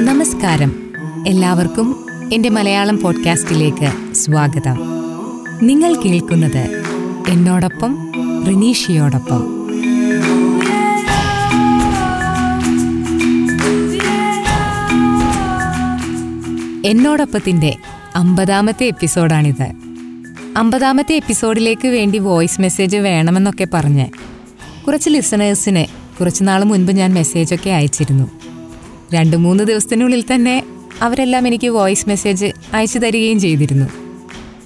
[0.00, 0.90] നമസ്കാരം.
[1.26, 4.78] എല്ലാവർക്കും എന്റെ മലയാളം പോഡ്കാസ്റ്റിലേക്ക് സ്വാഗതം.
[5.62, 6.82] നിങ്ങൾ കേൾക്കുന്നത്
[7.28, 8.12] എന്നോടൊപ്പം
[8.46, 9.70] റിനീഷയോടൊപ്പം.
[16.84, 17.76] എന്നോടൊപ്പത്തിന്റെ
[18.16, 19.72] അമ്പതാമത്തെ എപ്പിസോഡാണിത്.
[20.56, 24.06] അമ്പതാമത്തെ എപ്പിസോഡിലേക്ക് വേണ്ടി വോയിസ് മെസ്സേജ് വേണമെന്നൊക്കെ പറഞ്ഞ്
[24.86, 28.30] കുറച്ച് ലിസണേഴ്സിന് കുറച്ച് നാൾ മുൻപ് ഞാൻ മെസ്സേജൊക്കെ അയച്ചിരുന്നു.
[29.14, 30.62] രണ്ട് മൂന്ന് ദിവസത്തിനുള്ളിൽ തന്നെ
[31.02, 33.86] അവരെല്ലാം എനിക്ക് വോയിസ് മെസ്സേജ് അയച്ചു തരികയും ചെയ്തിരുന്നു.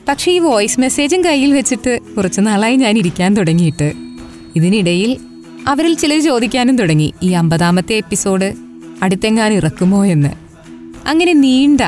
[0.08, 3.92] പക്ഷേ ഈ വോയിസ് മെസ്സേജും കയ്യിൽ വെച്ചിട്ട് കുറച്ച് നാളായി ഞാൻ ഇരിക്കാൻ തുടങ്ങിയിട്ട്.
[4.56, 5.16] ഇതിനിടയിൽ
[5.66, 8.52] അവരിൽ ചിലർ ചോദിക്കാനും തുടങ്ങി ഈ അമ്പതാമത്തെ എപ്പിസോഡ്
[9.02, 10.28] അടുത്തെങ്ങാനും ഇറക്കുമോ എന്ന്?
[11.08, 11.80] അങ്ങനെ നീണ്ട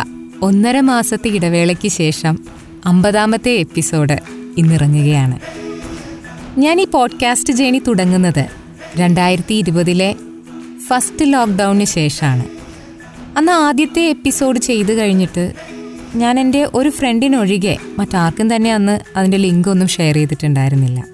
[0.42, 2.39] ഒന്നര മാസത്തെ ഇടവേളയ്ക്ക് ശേഷം
[2.84, 4.19] അമ്പതാമത്തെ എപ്പിസോഡ്
[4.59, 5.39] ഇന്നിറങ്ങുകയാണ്.
[6.59, 8.64] ഞാൻ ഈ പോഡ്കാസ്റ്റ് ജേണി തുടങ്ങുന്നത്
[8.97, 10.16] രണ്ടായിരത്തി ഇരുപതിലെ
[10.87, 12.45] ഫസ്റ്റ് ലോക്ക്ഡൗണിന് ശേഷമാണ്.
[13.39, 15.53] അന്ന് ആദ്യത്തെ എപ്പിസോഡ് ചെയ്തു കഴിഞ്ഞിട്ട്
[16.14, 21.05] ഞാൻ എന്റെ ഒരു ഫ്രണ്ടിനൊഴികെ മറ്റാർക്കും തന്നെ അന്ന് അതിന്റെ ലിങ്ക് ഒന്നും ഷെയർ ചെയ്തിട്ടുണ്ടായിരുന്നില്ല.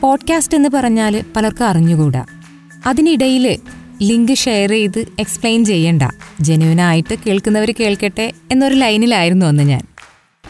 [0.00, 2.24] പോഡ്കാസ്റ്റ് എന്ന് പറഞ്ഞാൽ പലർക്കും അറിഞ്ഞുകൂടാ.
[2.86, 3.58] അതിനിടയിൽ
[4.02, 6.02] ലിങ്ക് ഷെയർ ചെയ്ത് എക്സ്പ്ലെയിൻ ചെയ്യണ്ട.
[6.40, 9.82] ജെനുവിനായിട്ട് കേൾക്കുന്നവർ കേൾക്കട്ടെ എന്നൊരു ലൈനിലായിരുന്നു അന്ന് ഞാൻ.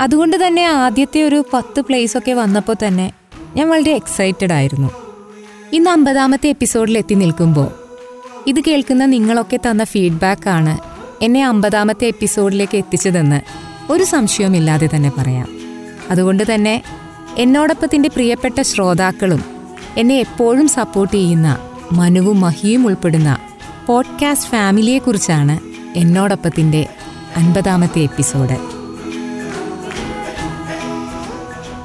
[0.00, 3.12] അതുകൊണ്ട് തന്നെ ആദ്യത്തെ ഒരു പത്ത് പ്ലേസൊക്കെ വന്നപ്പോൾ തന്നെ
[3.56, 5.03] ഞാൻ വളരെ എക്സൈറ്റഡ് ആയിരുന്നു.
[5.73, 7.69] ഇന്ന് അമ്പതാമത്തെ എപ്പിസോഡിൽ എത്തി നിൽക്കുമ്പോൾ
[8.47, 10.79] ഇത് കേൾക്കുന്ന നിങ്ങളൊക്കെ തന്ന ഫീഡ്ബാക്കാണ്
[11.25, 13.41] എന്നെ അമ്പതാമത്തെ എപ്പിസോഡിലേക്ക് എത്തിച്ചതെന്ന്
[13.92, 15.48] ഒരു സംശയവുമില്ലാതെ തന്നെ പറയാം.
[16.11, 16.83] അതുകൊണ്ട് തന്നെ
[17.39, 19.45] എന്നോടൊപ്പത്തിന്റെ പ്രിയപ്പെട്ട ശ്രോതാക്കളും
[19.97, 21.59] എന്നെ എപ്പോഴും സപ്പോർട്ട് ചെയ്യുന്ന
[21.92, 23.39] മനുവും മഹിയും ഉൾപ്പെടുന്ന
[23.87, 25.59] പോഡ്കാസ്റ്റ് ഫാമിലിയെക്കുറിച്ചാണ്
[25.98, 26.87] എന്നോടൊപ്പത്തിന്റെ
[27.37, 28.57] അൻപതാമത്തെ എപ്പിസോഡ്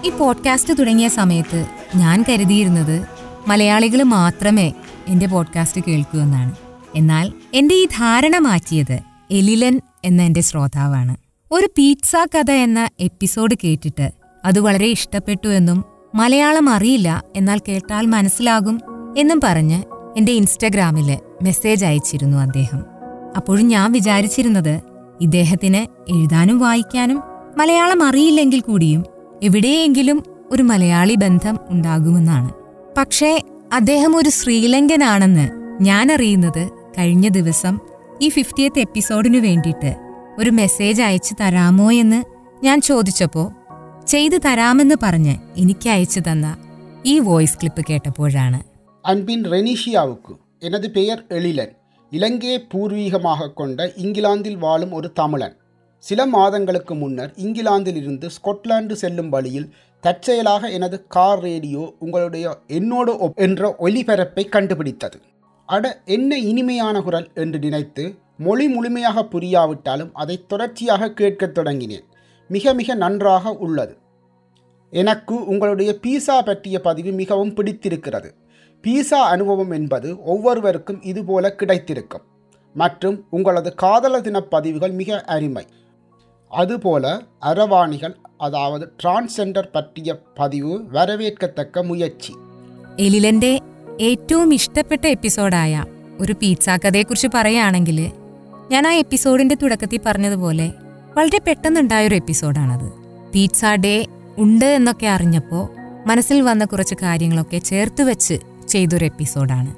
[0.07, 4.73] ഈ പോഡ്കാസ്റ്റ് തുടങ്ങിയ സമയത്ത് ഞാൻ കരുതിയിരുന്നത് മലയാളികൾ മാത്രമേ
[5.07, 6.55] എന്റെ പോഡ്കാസ്റ്റ് കേൾക്കൂ എന്നാണ്.
[6.95, 8.99] എന്നാൽ എന്റെ ഈ ധാരണ മാറ്റിയത്
[9.31, 11.17] എലിലൻ എന്ന എന്റെ ശ്രോതാവാണ്.
[11.51, 14.11] ഒരു പീറ്റ്സ കഥ എന്ന എപ്പിസോഡ് കേട്ടിട്ട്
[14.45, 15.85] അത് വളരെ ഇഷ്ടപ്പെട്ടു എന്നും
[16.15, 18.81] മലയാളം അറിയില്ല എന്നാൽ കേട്ടാൽ മനസ്സിലാകും
[19.17, 19.83] എന്നും പറഞ്ഞ്
[20.17, 22.83] എന്റെ ഇൻസ്റ്റഗ്രാമിൽ മെസ്സേജ് അയച്ചിരുന്നു അദ്ദേഹം.
[23.35, 24.81] അപ്പോഴും ഞാൻ വിചാരിച്ചിരുന്നത്
[25.21, 27.23] ഇദ്ദേഹത്തിന് എഴുതാനും വായിക്കാനും
[27.57, 29.03] മലയാളം അറിയില്ലെങ്കിൽ കൂടിയും
[29.43, 32.58] എവിടെയെങ്കിലും ഒരു മലയാളി ബന്ധം ഉണ്ടാകുമെന്നാണ്.
[32.98, 33.42] പക്ഷേ
[33.72, 35.46] അദ്ദേഹം ഒരു ശ്രീലങ്കനാണെന്ന്
[35.84, 37.74] ഞാൻ അറിയുന്നത് കഴിഞ്ഞ ദിവസം
[38.22, 39.92] ഈ ഫിഫ്റ്റിയത്ത് എപ്പിസോഡിനു വേണ്ടിയിട്ട്
[40.38, 42.20] ഒരു മെസ്സേജ് അയച്ചു തരാമോ എന്ന്
[42.64, 43.46] ഞാൻ ചോദിച്ചപ്പോൾ
[44.06, 46.56] ചെയ്തു തരാമെന്ന് പറഞ്ഞ് എനിക്ക് അയച്ചു തന്ന
[47.04, 48.60] ഈ വോയിസ് ക്ലിപ്പ് കേട്ടപ്പോഴാണ്
[49.04, 51.74] அன்பின் ரெனிஷியாவுக்கு எனது பெயர் எழிலன்
[52.12, 55.56] இலங்கையை பூர்வீகமாக கொண்ட இங்கிலாந்தில் வாழும் ஒரு தமிழன்
[55.99, 63.75] சில மாதங்களுக்கு முன்னர் இங்கிலாந்திலிருந்து ஸ்கொட்லாந்து செல்லும் வழியில் தற்செயலாக எனது கார் ரேடியோ உங்களுடைய என்னோடு ஒப் என்ற
[63.79, 65.19] ஒலிபரப்பை கண்டுபிடித்தது.
[65.65, 72.05] அட என்ன இனிமையான குரல் என்று நினைத்து மொழி முழுமையாக புரியாவிட்டாலும் அதை தொடர்ச்சியாக கேட்கத் தொடங்கினேன்.
[72.47, 73.97] மிக மிக நன்றாக உள்ளது.
[74.91, 78.33] எனக்கு உங்களுடைய பீஸா பற்றிய பதிவு மிகவும் பிடித்திருக்கிறது.
[78.83, 82.21] பீஸா அனுபவம் என்பது ஒவ்வொருவருக்கும் இதுபோல கிடைத்திருக்கும்.
[82.73, 85.65] மற்றும் உங்களது காதலர் தின பதிவுகள் மிக அருமை.
[86.50, 92.32] அதுபோல அரவாணிகள் அதாவது டிரான்ஸ்ஜெண்டர் பற்றிய பதிவு வரவேற்கத்தக்க முயற்சி
[92.98, 93.60] എലിലന്റെ
[94.00, 95.84] ഏറ്റവും ഇഷ്ടപ്പെട്ട എപ്പിസോഡായ
[96.20, 98.10] ഒരു പീറ്റ്സാ കഥയെക്കുറിച്ച് പറയുകയാണെങ്കിൽ
[98.70, 100.72] ഞാൻ ആ എപ്പിസോഡിന്റെ തുടക്കത്തിൽ പറഞ്ഞതുപോലെ
[101.14, 102.88] വളരെ പെട്ടെന്നുണ്ടായൊരു എപ്പിസോഡാണത്
[103.34, 104.06] പീറ്റ്സ ഡേ
[104.38, 105.64] ഉണ്ട് എന്നൊക്കെ അറിഞ്ഞപ്പോൾ
[106.06, 108.36] മനസ്സിൽ വന്ന കുറച്ച് കാര്യങ്ങളൊക്കെ ചേർത്ത് വെച്ച്
[108.68, 109.74] ചെയ്തൊരു എപ്പിസോഡാണ്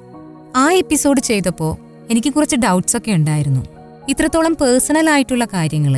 [0.55, 1.77] ആ എപ്പിസോഡ് ചെയ്തപ്പോൾ
[2.11, 3.63] എനിക്ക് കുറച്ച് ഡൗട്ട്സ് ഒക്കെ ഉണ്ടായിരുന്നു
[4.09, 5.95] ഇത്രത്തോളം പേഴ്സണൽ ആയിട്ടുള്ള കാര്യങ്ങൾ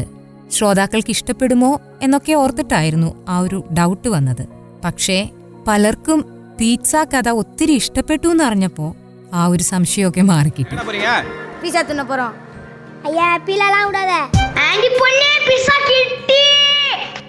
[0.50, 4.46] ശ്രോതാക്കൾക്ക് ഇഷ്ടപ്പെടുമോ എന്നൊക്കെ ഓർത്തിട്ടായിരുന്നു ആ ഒരു ഡൗട്ട് വന്നത്.
[4.84, 5.28] പക്ഷേ
[5.68, 6.24] പലർക്കും
[6.60, 8.94] പീച്ച കഥ ഒത്തിരി ഇഷ്ടപ്പെട്ടു എന്ന് അറിഞ്ഞപ്പോൾ
[9.34, 10.76] ആ ഒരു സംശയമൊക്കെ മാറിക്കിട്ടി.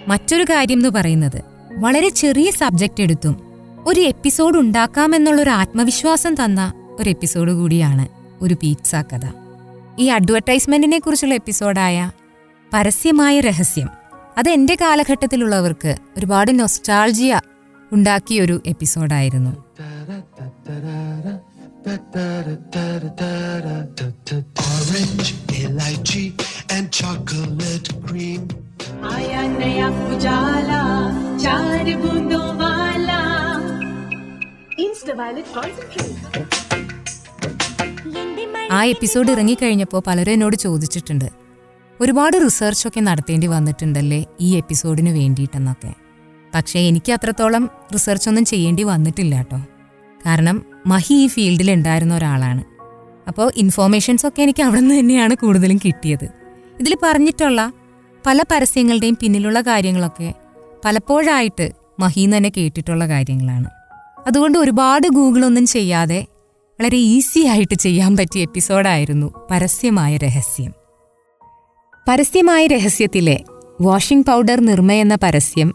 [0.08, 3.46] മറ്റൊരു കാര്യം എന്ന് പറയുന്നത് വളരെ ചെറിയ സബ്ജക്റ്റ് എടുത്തും
[3.86, 8.08] ഒരു എപ്പിസോഡ് ഉണ്ടാക്കാമെന്നുള്ളൊരു ആത്മവിശ്വാസം തന്ന ഒരു എപ്പിസോഡ് കൂടിയാണ്
[8.42, 9.26] ഒരു പീറ്റ്സ കഥ.
[9.98, 12.10] ഈ അഡ്വർടൈസ്മെന്റിനെ കുറിച്ചുള്ള എപ്പിസോഡായ
[12.75, 13.89] പരസ്യമായ രഹസ്യം
[14.37, 17.33] അത് എൻ്റെ കാലഘട്ടത്തിലുള്ളവർക്ക് ഒരുപാട് nostalgia
[17.91, 19.53] ഉണ്ടാക്കിയൊരു എപ്പിസോഡായിരുന്നു
[24.63, 25.29] Orange,
[25.75, 26.27] lychee,
[26.71, 28.41] and chocolate cream.
[29.11, 30.81] आया नया उजाला
[31.37, 33.19] चार बूंदों वाला
[34.85, 36.09] इंस्टा वायलेट कॉन्सेंट्रेट
[38.71, 41.25] ആ എപ്പിസോഡ് ഇറങ്ങിക്കഴിഞ്ഞപ്പോൾ പലരും എന്നോട് ചോദിച്ചിട്ടുണ്ട്
[42.00, 45.94] ഒരുപാട് റിസർച്ചൊക്കെ നടത്തേണ്ടി വന്നിട്ടുണ്ടല്ലേ ഈ എപ്പിസോഡിന് വേണ്ടിയിട്ടെന്നൊക്കെ.
[46.54, 49.56] പക്ഷേ എനിക്ക് അത്രത്തോളം റിസർച്ചൊന്നും ചെയ്യേണ്ടി വന്നിട്ടില്ല കേട്ടോ.
[50.26, 52.64] കാരണം മഹി ഈ ഫീൽഡിൽ ഉണ്ടായിരുന്ന ഒരാളാണ്.
[53.28, 56.28] അപ്പോൾ ഇൻഫോർമേഷൻസ് ഒക്കെ എനിക്ക് അവിടെ നിന്ന് തന്നെയാണ് കൂടുതലും കിട്ടിയത്.
[56.80, 57.72] ഇതിൽ പറഞ്ഞിട്ടുള്ള
[58.26, 60.34] പല പരസ്യങ്ങളുടെയും പിന്നിലുള്ള കാര്യങ്ങളൊക്കെ
[60.84, 63.70] പലപ്പോഴായിട്ട് മഹീന്ന് തന്നെ കേട്ടിട്ടുള്ള കാര്യങ്ങളാണ്.
[64.26, 66.26] അതുകൊണ്ട് ഒരുപാട് ഗൂഗിളൊന്നും ചെയ്യാതെ
[66.80, 70.85] വളരെ ഈസി ആയിട്ട് ചെയ്യാൻ പറ്റിയ എപ്പിസോഡായിരുന്നു പരസ്യമായ രഹസ്യം.
[72.08, 73.40] പരസ്യമായ രഹസ്യത്തിലെ
[73.80, 75.74] വാഷിംഗ് പൗഡർ നിർമ്മ എന്ന പരസ്യം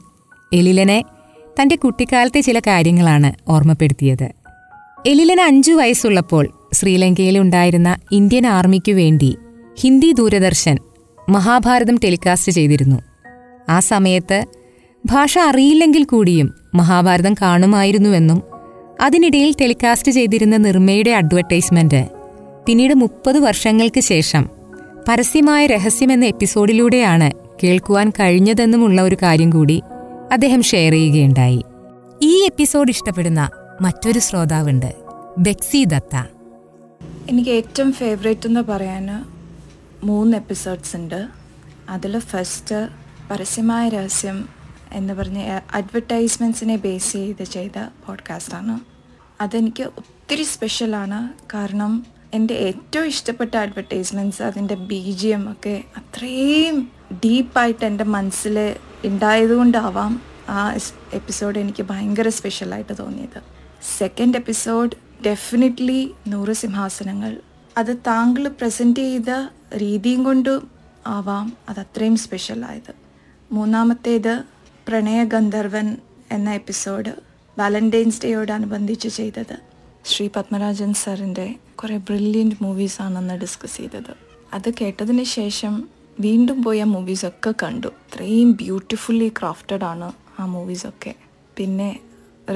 [0.54, 1.04] എലിലനെ
[1.62, 4.32] തന്റെ കുട്ടിക്കാലത്തെ ചില കാര്യങ്ങളാണ് ഓർമ്മപ്പെടുത്തിയത്.
[5.08, 9.38] എലിലൻ അഞ്ചു വയസ്സുള്ളപ്പോൾ ശ്രീലങ്കയിൽ ഉണ്ടായിരുന്ന ഇന്ത്യൻ ആർമിക്കു വേണ്ടി
[9.80, 10.78] ഹിന്ദി ദൂരദർശൻ
[11.30, 13.02] മഹാഭാരതം ടെലികാസ്റ്റ് ചെയ്തിരുന്നു.
[13.70, 14.46] ആ സമയത്ത്
[15.06, 18.42] ഭാഷ അറിയില്ലെങ്കിൽ കൂടിയും മഹാഭാരതം കാണുമായിരുന്നുവെന്നും
[19.02, 22.10] അതിനിടയിൽ ടെലികാസ്റ്റ് ചെയ്തിരുന്ന നിർമ്മയുടെ അഡ്വർടൈസ്മെന്റ്
[22.66, 24.61] പിന്നീട് മുപ്പത് വർഷങ്ങൾക്ക് ശേഷം
[25.08, 27.32] പരസ്യമായ രഹസ്യം എന്ന എപ്പിസോഡിലൂടെയാണ്
[27.64, 29.82] കേൾക്കുവാൻ കഴിഞ്ഞതെന്നുമുള്ള ഒരു കാര്യം കൂടി
[30.32, 31.64] അദ്ദേഹം ഷെയർ ചെയ്യുകയുണ്ടായി.
[32.22, 33.50] ഈ എപ്പിസോഡ് ഇഷ്ടപ്പെടുന്ന
[33.82, 34.96] മറ്റൊരു ശ്രോതാവുണ്ട്
[35.38, 36.16] ബെക്സി ദത്ത.
[37.30, 39.26] എനിക്ക് ഏറ്റവും ഫേവറേറ്റ് എന്ന് പറയാൻ
[40.04, 41.28] മൂന്ന് എപ്പിസോഡ്സ് ഉണ്ട്.
[41.90, 42.88] അതിൽ ഫസ്റ്റ്
[43.32, 44.50] പരസ്യമായ രഹസ്യം
[44.94, 48.80] എന്ന് പറഞ്ഞ അഡ്വർടൈസ്മെന്റ്സിനെ ബേസ് ചെയ്ത് ചെയ്ത പോഡ്കാസ്റ്റാണ്
[49.42, 57.86] അതെനിക്ക് ഒത്തിരി സ്പെഷ്യലാണ് കാരണം എന്റെ ഏറ്റവും ഇഷ്ടപ്പെട്ട അഡ്വർടൈസ്മെന്റ്സ് അതിന്റെ ബി ജി എം ഒക്കെ അത്രയും ഡീപ്പായിട്ട്
[57.86, 58.76] എന്റെ മനസ്സിൽ
[59.06, 60.74] ഉണ്ടായതുകൊണ്ടാവാം ആ
[61.14, 63.42] എപ്പിസോഡ് എനിക്ക് ഭയങ്കര സ്പെഷ്യലായിട്ട് തോന്നിയത്.
[63.98, 64.92] സെക്കൻഡ് എപ്പിസോഡ്
[65.26, 67.42] ഡെഫിനറ്റ്ലി നൂറ് സിംഹാസനങ്ങൾ.
[67.78, 69.30] അത് താങ്കൾ പ്രസന്റ് ചെയ്ത
[69.78, 70.72] രീതിയും കൊണ്ടും
[71.08, 71.54] ആവാം.
[71.70, 72.94] അത് അത്രയും സ്പെഷ്യലായത്
[73.52, 74.44] മൂന്നാമത്തേത്
[74.88, 75.98] പ്രണയ ഗന്ധർവൻ
[76.32, 77.10] എന്ന എപ്പിസോഡ്
[77.60, 79.71] വാലന്റൈൻസ് ഡേയോടനുബന്ധിച്ച് ചെയ്തത്.
[80.06, 84.14] ശ്രീ പത്മരാജൻ സാറിന്റെ കുറേ ബ്രില്യന്റ് മൂവീസാണെന്ന് ഡിസ്കസ് ചെയ്തത്.
[84.54, 85.90] അത് കേട്ടതിന് ശേഷം
[86.20, 87.88] വീണ്ടും പോയി ആ മൂവീസൊക്കെ കണ്ടു.
[87.88, 91.16] അത്രയും ബ്യൂട്ടിഫുള്ളി ക്രാഫ്റ്റഡ് ആണ് ആ മൂവീസൊക്കെ.
[91.58, 92.00] പിന്നെ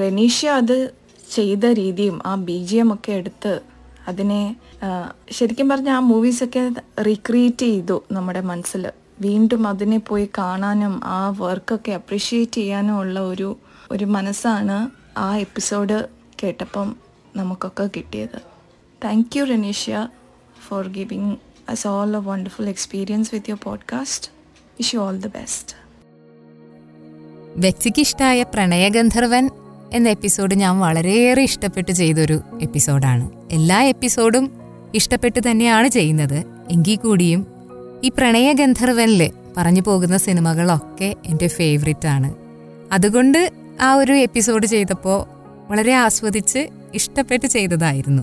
[0.00, 0.94] റെനീഷ അത്
[1.34, 3.60] ചെയ്ത രീതിയും ആ ബി ജി എം ഒക്കെ എടുത്ത്
[4.08, 4.56] അതിനെ
[5.30, 8.92] ശരിക്കും പറഞ്ഞാൽ ആ മൂവീസൊക്കെ റീക്രിയേറ്റ് ചെയ്തു നമ്മുടെ മനസ്സിൽ.
[9.20, 13.56] വീണ്ടും അതിനെ പോയി കാണാനും ആ വർക്കൊക്കെ അപ്രിഷ്യേറ്റ് ചെയ്യാനും ഉള്ള ഒരു
[13.90, 16.08] ഒരു മനസ്സാണ് ആ എപ്പിസോഡ്
[16.42, 17.05] കേട്ടപ്പം
[17.36, 18.40] നമുക്കൊക്കെ കിട്ടിയത്.
[19.04, 20.08] Thank you Ranishya
[20.68, 21.36] for giving
[21.68, 24.30] us all a wonderful experience with your podcast
[24.72, 25.76] wish you all the best
[27.56, 29.50] വ്യക്തിക്ക് ഇഷ്ടമായ പ്രണയഗന്ധർവൻ
[29.92, 34.50] എന്ന എപ്പിസോഡ് ഞാൻ വളരെയേറെ ഇഷ്ടപ്പെട്ട് ചെയ്തൊരു എപ്പിസോഡാണ് എല്ലാ എപ്പിസോഡും
[34.94, 36.44] ഇഷ്ടപ്പെട്ട് തന്നെയാണ് ചെയ്യുന്നത്.
[36.70, 37.46] എങ്കിൽ കൂടിയും
[38.04, 42.34] ഈ പ്രണയഗന്ധർവനിൽ പറഞ്ഞു പോകുന്ന സിനിമകളൊക്കെ എന്റെ ഫേവറിറ്റ് ആണ്.
[42.92, 45.26] അതുകൊണ്ട് ആ ഒരു എപ്പിസോഡ് ചെയ്തപ്പോൾ
[45.70, 48.22] വളരെ ആസ്വദിച്ച് ഇഷ്ടപ്പെട്ട് ചെയ്തതായിരുന്നു.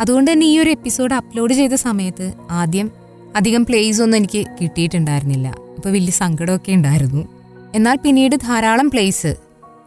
[0.00, 2.90] അതുകൊണ്ട് തന്നെ ഈ ഒരു എപ്പിസോഡ് അപ്ലോഡ് ചെയ്ത സമയത്ത് ആദ്യം
[3.36, 5.48] അധികം പ്ലേസ് ഒന്നും എനിക്ക് കിട്ടിയിട്ടുണ്ടായിരുന്നില്ല.
[5.48, 7.28] അപ്പോൾ വലിയ സങ്കടമൊക്കെ ഉണ്ടായിരുന്നു.
[7.74, 9.36] എന്നാൽ പിന്നീട് ധാരാളം പ്ലേസ്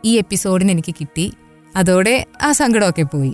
[0.05, 1.33] ഈ എപ്പിസോഡിന് എനിക്ക് കിട്ടി.
[1.75, 3.33] അതോടെ ആ സങ്കടമൊക്കെ പോയി.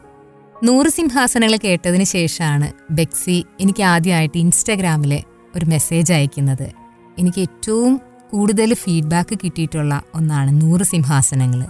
[0.63, 5.21] നൂറ് സിംഹാസനങ്ങൾ കേട്ടതിന് ശേഷമാണ് ബെക്സി എനിക്ക് ആദ്യമായിട്ട് ഇൻസ്റ്റഗ്രാമിൽ
[5.55, 6.71] ഒരു മെസ്സേജ് അയക്കുന്നത്.
[7.19, 8.01] എനിക്ക് ഏറ്റവും
[8.31, 11.65] കൂടുതൽ ഫീഡ്ബാക്ക് കിട്ടിയിട്ടുള്ള ഒന്നാണ് നൂറ് സിംഹാസനങ്ങൾ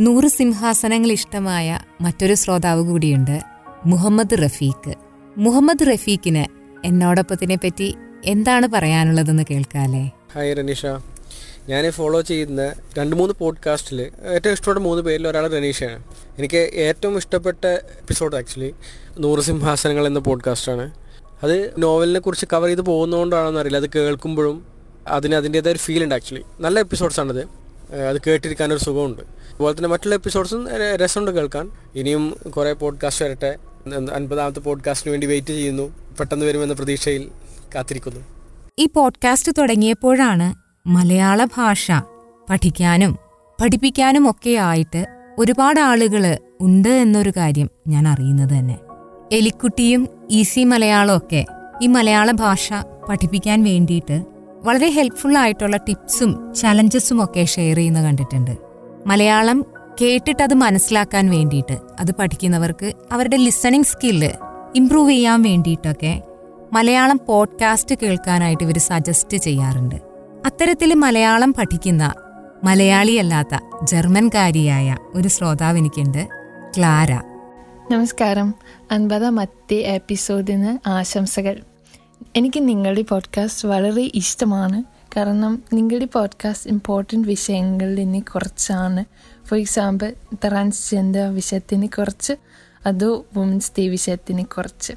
[0.00, 3.40] നൂറ് സിംഹാസനങ്ങൾ ഇഷ്ടമായ മറ്റൊരു ശ്രോതാവ് കൂടിയുണ്ട്
[3.86, 4.94] മുഹമ്മദ് റഫീഖ്.
[5.36, 6.44] മുഹമ്മദ് റഫീഖിന്
[6.86, 10.86] എന്നോടൊപ്പത്തിനെ പറ്റി എന്താണ് പറയാനുള്ളതെന്ന് കേൾക്കാല്ലേ ഹായ് റനീഷ
[11.68, 16.04] ഞാൻ ഫോളോ ചെയ്യുന്ന രണ്ട് മൂന്ന് പോഡ്കാസ്റ്റിൽ ഏറ്റവും ഇഷ്ടപ്പെട്ട മൂന്ന് പേരിൽ ഒരാൾ റനീഷയാണ്
[16.38, 18.74] എനിക്ക് ഏറ്റവും ഇഷ്ടപ്പെട്ട എപ്പിസോഡ് ആക്ച്വലി
[19.18, 20.90] നൂറ് സിംഹാസനങ്ങൾ എന്ന പോഡ്കാസ്റ്റാണ്
[21.42, 23.76] അത് നോവലിനെ കുറിച്ച് കവർ ചെയ്ത് പോകുന്നതുകൊണ്ടാണെന്ന് അറിയില്ല.
[23.76, 24.66] അത് കേൾക്കുമ്പോഴും
[25.08, 27.42] അതിന് അതിന്റേതായ ഒരു ഫീൽ ഉണ്ട് ആക്ച്വലി നല്ല എപ്പിസോഡ്സ് ആണത്.
[28.08, 29.37] അത് കേട്ടിരിക്കാനൊരു സുഖമുണ്ട്.
[29.58, 31.70] അതുപോലെ തന്നെ മറ്റുള്ള എപ്പിസോഡ്സും രസമുണ്ട് കേൾക്കാൻ.
[31.94, 33.56] ഇനിയും കുറേ പോഡ്കാസ്റ്റ് വരട്ടെ.
[34.12, 35.82] അൻപതാമത്തെ പോഡ്കാസ്റ്റിന് വേണ്ടി വെയിറ്റ് ചെയ്യുന്നു.
[36.20, 37.30] പെട്ടെന്ന് വരുമെന്ന പ്രതീക്ഷയിൽ
[37.74, 38.20] കാത്തിരിക്കുന്നു.
[38.78, 40.54] ഈ പോഡ്കാസ്റ്റ് തുടങ്ങിയപ്പോഴാണ്
[40.88, 41.92] മലയാള ഭാഷ
[42.50, 43.18] പഠിക്കാനും
[43.62, 45.06] പഠിപ്പിക്കാനും ഒക്കെ ആയിട്ട്
[45.38, 48.78] ഒരുപാട് ആളുകൾ ഉണ്ട് എന്നൊരു കാര്യം ഞാൻ അറിയുന്നത് തന്നെ.
[49.32, 51.46] എലിക്കുട്ടിയും ഈസി മലയാളം ഒക്കെ
[51.82, 52.72] ഈ മലയാള ഭാഷ
[53.08, 54.24] പഠിപ്പിക്കാൻ വേണ്ടിയിട്ട്
[54.62, 58.67] വളരെ ഹെൽപ്ഫുൾ ആയിട്ടുള്ള ടിപ്സും ചലഞ്ചസും ഒക്കെ ഷെയർ ചെയ്യുന്ന കണ്ടിട്ടുണ്ട്.
[59.06, 59.64] മലയാളം
[60.00, 64.30] കേട്ടിട്ട് അത് മനസ്സിലാക്കാൻ വേണ്ടിയിട്ട് അത് പഠിക്കുന്നവർക്ക് അവരുടെ ലിസണിങ് സ്കില്ല്
[64.76, 66.22] ഇംപ്രൂവ് ചെയ്യാൻ വേണ്ടിയിട്ടൊക്കെ
[66.72, 69.94] മലയാളം പോഡ്കാസ്റ്റ് കേൾക്കാനായിട്ട് ഇവർ സജസ്റ്റ് ചെയ്യാറുണ്ട്.
[70.46, 72.14] അത്തരത്തിൽ മലയാളം പഠിക്കുന്ന
[72.64, 76.28] മലയാളിയല്ലാത്ത ജർമ്മൻകാരിയായ ഒരു ശ്രോതാവ് എനിക്കുണ്ട്
[76.78, 77.12] ക്ലാര.
[77.90, 78.54] നമസ്കാരം.
[78.90, 81.60] അൻപതാമത്തെ എപ്പിസോഡിന് ആശംസകൾ.
[82.36, 84.97] എനിക്ക് നിങ്ങളുടെ പോഡ്കാസ്റ്റ് വളരെ ഇഷ്ടമാണ്.
[85.16, 89.04] കാരണം നിങ്ങളുടെ പോഡ്കാസ്റ്റ് ഇമ്പോർട്ടന്റ് വിഷയങ്ങളിൽ കുറച്ചാണ്.
[89.48, 92.32] ഫോർ എക്സാമ്പിൾ ട്രാൻസ്ജെൻഡർ വിഷയത്തിന് കുറച്ച്
[92.86, 94.92] അതോ വുമൻസ് ഡേ വിഷയത്തിന് കുറച്ച്.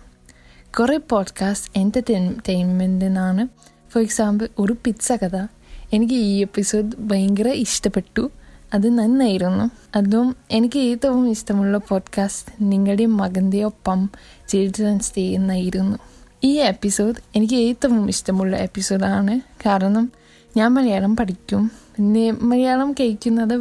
[0.80, 3.48] കുറേ പോഡ്കാസ്റ്റ് എന്റർടൈൻമെന്റിനാണ്
[3.92, 5.48] ഫോർ എക്സാമ്പിൾ ഒരു പിച്ച കഥ.
[5.94, 8.32] എനിക്ക് ഈ എപ്പിസോഡ് ഭയങ്കര ഇഷ്ടപ്പെട്ടു.
[8.74, 9.98] അത് നന്നായിരുന്നു.
[9.98, 14.10] അതും എനിക്ക് ഏറ്റവും ഇഷ്ടമുള്ള പോഡ്കാസ്റ്റ് നിങ്ങളുടെ മകന്റെ ഒപ്പം
[14.48, 15.98] ചിൽഡ്രൻസ് ഡേ എന്നായിരുന്നു
[16.44, 20.12] ഈ എപ്പിസോഡ് എനിക്ക് ഏറ്റവും ഇഷ്ടമുള്ള എപ്പിസോഡാണ് കാരണം
[20.58, 21.72] ഞാൻ മലയാളം പഠിക്കും.
[21.96, 23.58] പിന്നെ മലയാളം കഴിക്കുന്നത്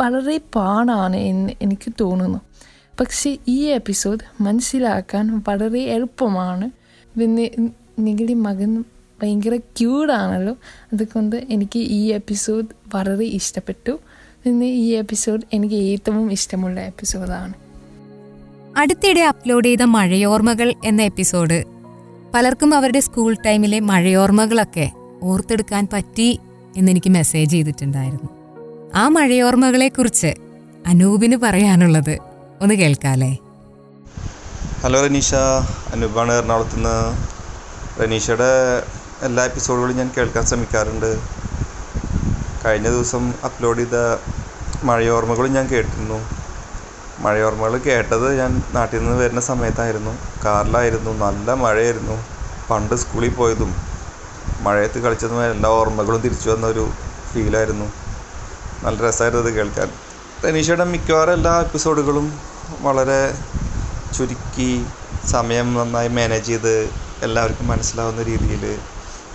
[0.00, 2.38] വളരെ പാടാണ് എന്ന് എനിക്ക് തോന്നുന്നു.
[3.00, 6.70] പക്ഷേ ഈ എപ്പിസോഡ് മനസ്സിലാക്കാൻ വളരെ എളുപ്പമാണ്.
[7.18, 7.50] പിന്നെ
[7.98, 8.84] നിങ്ങളുടെ മകൻ
[9.22, 10.56] ഭയങ്കര ക്യൂടാണല്ലോ
[10.92, 13.98] അതുകൊണ്ട് എനിക്ക് ഈ എപ്പിസോഡ് വളരെ ഇഷ്ടപ്പെട്ടു.
[14.44, 17.54] പിന്നെ ഈ എപ്പിസോഡ് എനിക്ക് ഏറ്റവും ഇഷ്ടമുള്ള എപ്പിസോഡാണ്
[18.78, 21.75] അടുത്തിടെ അപ്ലോഡ് ചെയ്ത മഴയോർമ്മകൾ എന്ന എപ്പിസോഡ്
[22.34, 24.92] പലർക്കും അവരുടെ സ്കൂൾ ടൈമിലെ മഴയോർമ്മകളൊക്കെ
[25.22, 26.40] ഓർത്തെടുക്കാൻ പറ്റി
[26.76, 28.28] എന്നെനിക്ക് മെസ്സേജ് ചെയ്തിട്ടുണ്ടായിരുന്നു.
[28.94, 30.34] ആ മഴയോർമ്മകളെക്കുറിച്ച്
[30.86, 32.18] അനൂപിന് പറയാനുള്ളത്
[32.60, 33.36] ഒന്ന് കേൾക്കാലേ.
[34.82, 35.34] ഹലോ റനീഷ
[35.92, 36.96] അനൂപാണ് എറണാകുളത്ത് നിന്ന്
[38.02, 38.50] റനീഷയുടെ
[39.22, 41.18] എല്ലാ എപ്പിസോഡുകളും ഞാൻ കേൾക്കാൻ ശ്രമിക്കാറുണ്ട്.
[42.64, 43.96] കഴിഞ്ഞ ദിവസം അപ്ലോഡ് ചെയ്ത
[44.84, 46.18] മഴയോർമ്മകളും ഞാൻ കേട്ടിരുന്നു.
[47.24, 50.12] മഴയോർമ്മകൾ കേട്ടത് ഞാൻ നാട്ടിൽ നിന്ന് വരുന്ന സമയത്തായിരുന്നു.
[50.44, 52.16] കാറിലായിരുന്നു നല്ല മഴയായിരുന്നു.
[52.70, 53.70] പണ്ട് സ്കൂളിൽ പോയതും
[54.60, 56.84] മഴയത്ത് കളിച്ചതും എല്ലാ ഓർമ്മകളും തിരിച്ചു വന്ന ഒരു
[57.30, 57.86] ഫീലായിരുന്നു.
[58.82, 59.88] നല്ല രസമായിരുന്നു അത് കേൾക്കാൻ.
[60.44, 62.26] തനീഷയുടെ മിക്കവാറും എല്ലാ എപ്പിസോഡുകളും
[62.80, 63.20] വളരെ
[64.16, 64.70] ചുരുക്കി
[65.26, 66.74] സമയം നന്നായി മാനേജ് ചെയ്ത്
[67.22, 68.64] എല്ലാവർക്കും മനസ്സിലാവുന്ന രീതിയിൽ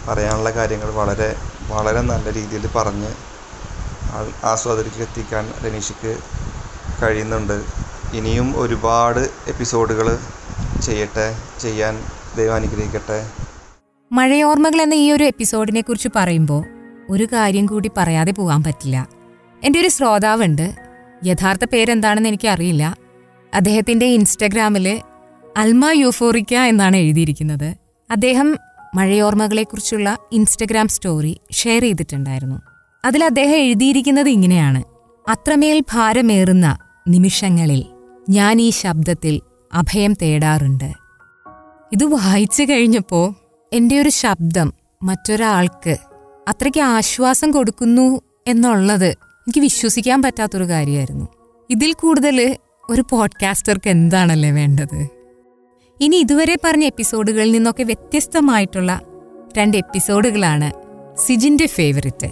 [0.07, 1.29] പറയാനുള്ള കാര്യങ്ങൾ വളരെ
[1.69, 3.11] വളരെ നല്ല രീതിയിൽ പറഞ്ഞ്
[4.43, 6.13] ആസ്വാദകർക്ക് എത്തിക്കാൻ രനീഷയ്ക്ക്
[7.01, 7.63] കഴിയുന്നുണ്ട്.
[8.13, 10.17] ഇനിയും ഒരുപാട് എപ്പിസോഡുകൾ
[10.81, 12.03] ചെയ്യട്ടെ ചെയ്യാൻ
[12.37, 13.29] ദൈവം അനുഗ്രഹിക്കട്ടെ.
[14.11, 16.65] മഴയോർമ്മകൾ എന്ന ഈ ഒരു എപ്പിസോഡിനെ കുറിച്ച് പറയുമ്പോൾ
[17.09, 19.07] ഒരു കാര്യം കൂടി പറയാതെ പോകാൻ പറ്റില്ല.
[19.63, 20.75] എന്റെ ഒരു ശ്രോതാവുണ്ട്.
[21.25, 22.95] യഥാർത്ഥ പേരെന്താണെന്ന് എനിക്കറിയില്ല.
[23.53, 25.01] അദ്ദേഹത്തിന്റെ ഇൻസ്റ്റഗ്രാമിൽ
[25.57, 27.75] അൽമ യൂഫോറിക്ക എന്നാണ് എഴുതിയിരിക്കുന്നത്.
[28.11, 28.57] അദ്ദേഹം
[28.95, 32.61] മഴയോർമ്മകളെക്കുറിച്ചുള്ള ഇൻസ്റ്റഗ്രാം സ്റ്റോറി ഷെയർ ചെയ്തിട്ടുണ്ടായിരുന്നു.
[33.05, 34.83] അതിൽ അദ്ദേഹം എഴുതിയിരിക്കുന്നത് ഇങ്ങനെയാണ്.
[35.29, 36.77] അത്രമേൽ ഭാരമേറുന്ന
[37.07, 37.85] നിമിഷങ്ങളിൽ
[38.29, 39.41] ഞാൻ ഈ ശബ്ദത്തിൽ
[39.73, 40.93] അഭയം തേടാറുണ്ട്.
[41.93, 43.33] ഇത് വായിച്ചു കഴിഞ്ഞപ്പോൾ
[43.73, 45.97] എന്റെ ഒരു ശബ്ദം മറ്റൊരാൾക്ക്
[46.47, 51.27] അത്രയ്ക്ക് ആശ്വാസം കൊടുക്കുന്നു എന്നുള്ളത് എനിക്ക് വിശ്വസിക്കാൻ പറ്റാത്തൊരു കാര്യമായിരുന്നു.
[51.69, 52.57] ഇതിൽ കൂടുതൽ
[52.89, 55.07] ഒരു പോഡ്കാസ്റ്റർക്ക് എന്താണല്ലേ വേണ്ടത്?
[56.01, 59.01] ഇനി ഇതുവരെ പറഞ്ഞ എപ്പിസോഡുകളിൽ നിന്നൊക്കെ വ്യത്യസ്തമായിട്ടുള്ള
[59.57, 60.71] രണ്ട് എപ്പിസോഡുകളാണ്
[61.17, 62.31] സിജിന്റെ ഫേവറിറ്റ്.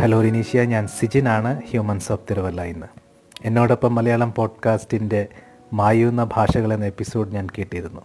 [0.00, 0.62] ഹലോ റിനീഷ്യ.
[0.62, 2.99] ഞാൻ സിജിനാണ് ഹ്യൂമൻസ് ഓഫ് തിരുവല്ല ഇന്ന്.
[3.44, 5.28] എന്നോടൊപ്പം മലയാളം പോഡ്കാസ്റ്റിന്റെ
[5.72, 8.00] മായുന്ന ഭാഷകൾ എന്ന എപ്പിസോഡ് ഞാൻ കേട്ടിരുന്നു.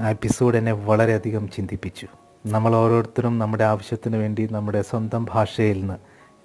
[0.00, 2.06] ആ എപ്പിസോഡ് എന്നെ വളരെയധികം ചിന്തിപ്പിച്ചു.
[2.46, 5.94] നമ്മൾ ഓരോരുത്തരും നമ്മുടെ ആവശ്യത്തിന് വേണ്ടി നമ്മുടെ സ്വന്തം ഭാഷയിൽ നിന്ന്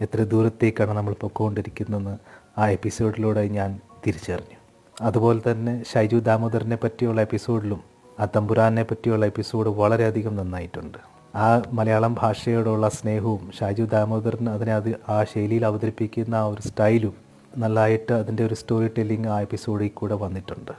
[0.02, 2.18] എത്ര ദൂരത്തേക്കാണ് നമ്മൾ പൊയ്ക്കൊണ്ടിരിക്കുന്നതെന്ന്
[2.58, 4.58] ആ എപ്പിസോഡിലൂടെ ഞാൻ തിരിച്ചറിഞ്ഞു.
[5.02, 7.84] അതുപോലെ തന്നെ ഷൈജു ദാമോദറിനെ പറ്റിയുള്ള എപ്പിസോഡിലും
[8.20, 10.98] ആ തമ്പുരാനെ പറ്റിയുള്ള എപ്പിസോഡ് വളരെയധികം നന്നായിട്ടുണ്ട്.
[11.38, 17.23] ആ മലയാളം ഭാഷയോടുള്ള സ്നേഹവും ഷാജു ദാമോദറിന് അതിനെ അത് ആ ശൈലിയിൽ അവതരിപ്പിക്കുന്ന ആ ഒരു സ്റ്റൈലും
[17.58, 20.72] നല്ലതായിട്ട് അതിന്റെ ഒരു സ്റ്റോറി ടെല്ലിങ് ആ എപ്പിസോഡിൽ കൂടെ വന്നിട്ടുണ്ട്.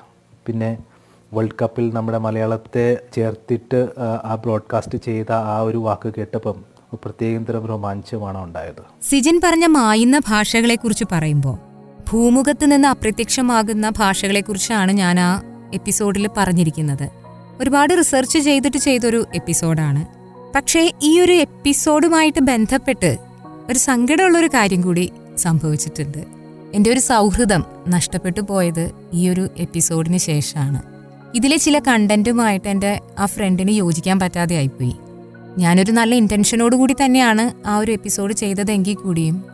[0.46, 0.78] പിന്നെ
[1.34, 3.88] വേൾഡ് കപ്പിൽ നമ്മുടെ മലയാളത്തെ ചേർത്തിട്ട്
[4.24, 8.82] ആ ബ്രോഡ്കാസ്റ്റ് ചെയ്ത ആ ഒരു വാക്ക് കേട്ടപ്പം പ്രത്യേകം തരം രോമാഞ്ചമാണ് ഉണ്ടായത്.
[9.02, 11.58] സിജിൻ പറഞ്ഞ മായുന്ന ഭാഷകളെക്കുറിച്ച് പറയുമ്പോൾ
[12.10, 15.42] ഭൂമുഖത്ത് നിന്ന് അപ്രത്യക്ഷമാകുന്ന ഭാഷകളെക്കുറിച്ചാണ് ഞാൻ ആ
[15.74, 17.08] എപ്പിസോഡിൽ പറഞ്ഞിരിക്കുന്നത്.
[17.60, 20.06] ഒരുപാട് റിസർച്ച് ചെയ്തിട്ട് ചെയ്തൊരു എപ്പിസോഡാണ്
[20.56, 23.16] പക്ഷേ ഈ ഒരു എപ്പിസോഡുമായിട്ട് ബന്ധപ്പെട്ട്
[23.70, 26.33] ഒരു സങ്കടമുള്ളൊരു കാര്യം കൂടി സംഭവിച്ചിട്ടുണ്ട്.
[26.74, 30.82] എന്റെ ഒരു സൗഹൃദം നഷ്ടപ്പെട്ടു പോയത് ഈ ഒരു എപ്പിസോഡിന് ശേഷമാണ്.
[31.34, 34.96] ഇതിലെ ചില കണ്ടന്റുമായിട്ട് എന്റെ ആ ഫ്രണ്ടിന് യോജിക്കാൻ പറ്റാതെ ആയിപ്പോയി.
[35.58, 39.44] ഞാനൊരു നല്ല ഇന്റൻഷനോട് കൂടി തന്നെയാണ് ആ ഒരു എപ്പിസോഡ് ചെയ്തതെങ്കിൽ കൂടിയും.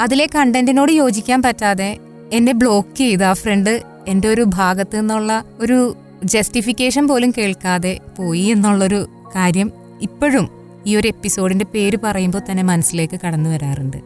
[0.00, 1.98] അതിലെ കണ്ടന്റിനോട് യോജിക്കാൻ പറ്റാതെ
[2.32, 9.08] എന്നെ ബ്ലോക്ക് ചെയ്ത് ആ ഫ്രണ്ട് എന്റെ ഒരു ഭാഗത്ത് നിന്നുള്ള ഒരു ജസ്റ്റിഫിക്കേഷൻ പോലും കേൾക്കാതെ പോയി എന്നുള്ളൊരു
[9.36, 9.72] കാര്യം
[10.02, 10.48] ഇപ്പോഴും
[10.86, 13.96] ഈ ഒരു എപ്പിസോഡിന്റെ പേര് പറയുമ്പോൾ തന്നെ മനസ്സിലേക്ക് കടന്നു വരാറുണ്ട്.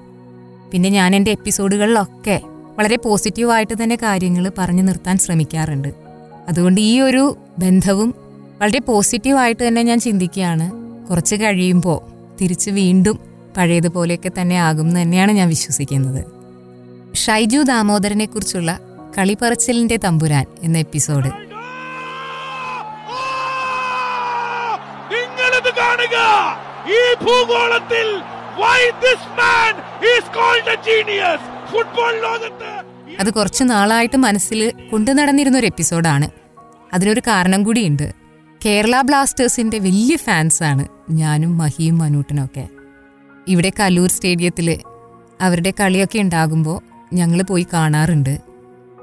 [0.73, 2.41] പിന്നെ ഞാൻ എന്റെ എപ്പിസോഡുകളിലൊക്കെ
[2.79, 5.89] വളരെ പോസിറ്റീവായിട്ട് തന്നെ കാര്യങ്ങൾ പറഞ്ഞു നിർത്താൻ ശ്രമിക്കാറുണ്ട്.
[6.49, 8.15] അതുകൊണ്ട് ഈ ഒരു ബന്ധവും
[8.61, 10.71] വളരെ പോസിറ്റീവായിട്ട് തന്നെ ഞാൻ ചിന്തിക്കുകയാണ്.
[11.09, 12.01] കുറച്ച് കഴിയുമ്പോൾ
[12.41, 13.19] തിരിച്ച് വീണ്ടും
[13.57, 16.25] പഴയതുപോലെയൊക്കെ തന്നെ ആകും എന്ന് തന്നെയാണ് ഞാൻ വിശ്വസിക്കുന്നത്.
[17.17, 18.81] ഷൈജു ദാമോദരനെ കുറിച്ചുള്ള
[19.19, 21.31] കളിപ്പറച്ചിലിന്റെ തമ്പുരാൻ എന്ന എപ്പിസോഡ്.
[25.79, 26.19] കാണുക.
[26.87, 28.23] ഈ ഭൂഗോളത്തിൽ
[28.59, 31.52] why this man is called a genius?
[31.73, 32.71] Football ലോകത്ത്
[33.21, 36.29] അത് കുറച്ച് നാളായിട്ട് മനസ്സിൽ കൊണ്ടു നടന്നിരുന്ന ഒരു എപ്പിസോഡാണ്.
[36.95, 38.15] അതിനൊരു കാരണം കൂടിയുണ്ട്.
[38.67, 42.69] കേരള ബ്ലാസ്റ്റേഴ്സിന്റെ വലിയ ഫാൻസാണ് ഞാനും മഹിയും മനൂട്ടനും ഒക്കെ
[43.49, 44.81] ഇവിടെ കലൂർ സ്റ്റേഡിയത്തിൽ
[45.41, 46.79] അവരുടെ കളിയൊക്കെ ഉണ്ടാകുമ്പോൾ
[47.15, 48.41] ഞങ്ങൾ പോയി കാണാറുണ്ട്.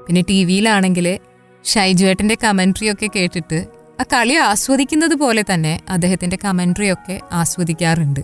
[0.06, 1.18] പിന്നെ ടി വിയിലാണെങ്കിൽ
[1.64, 3.66] ഷൈജുവേട്ടന്റെ കമൻട്രി ഒക്കെ കേട്ടിട്ട്
[4.00, 8.20] ആ കളി ആസ്വദിക്കുന്നത് പോലെ തന്നെ അദ്ദേഹത്തിന്റെ കമൻട്രിയൊക്കെ ആസ്വദിക്കാറുണ്ട്.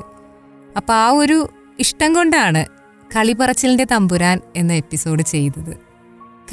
[0.76, 1.48] അപ്പോൾ ആ ഒരു
[1.78, 2.75] ഇഷ്ടം കൊണ്ടാണ്
[3.14, 5.76] കളിപറച്ചിലിന്റെ തമ്പുരാൻ എന്ന എപ്പിസോഡ് ചെയ്തത്.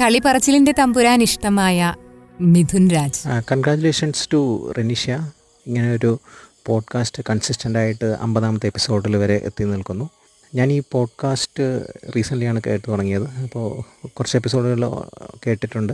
[0.00, 1.94] കളിപറച്ചിലിന്റെ തമ്പുരാൻ ഇഷ്ടമായ
[2.40, 3.28] മിഥുൻ രാജ്.
[3.52, 5.30] കൺഗ്രാറ്റുലേഷൻസ് ടു റെനിഷ്യ
[5.66, 6.20] ഇങ്ങനെ ഒരു
[6.66, 10.10] പോഡ്കാസ്റ്റ് കൺസിസ്റ്റന്റ് ആയിട്ട് അമ്പതാമത്തെ എപ്പിസോഡിൽ വരെ എത്തി നിൽക്കുന്നു.
[10.54, 13.26] ഞാൻ ഈ പോഡ്കാസ്റ്റ് റീസെന്റ്ലിയാണ് കേട്ട് തുടങ്ങിയത്.
[13.42, 15.02] അപ്പോൾ കുറച്ച് എപ്പിസോഡുകൾ
[15.46, 15.92] കേട്ടിട്ടുണ്ട്.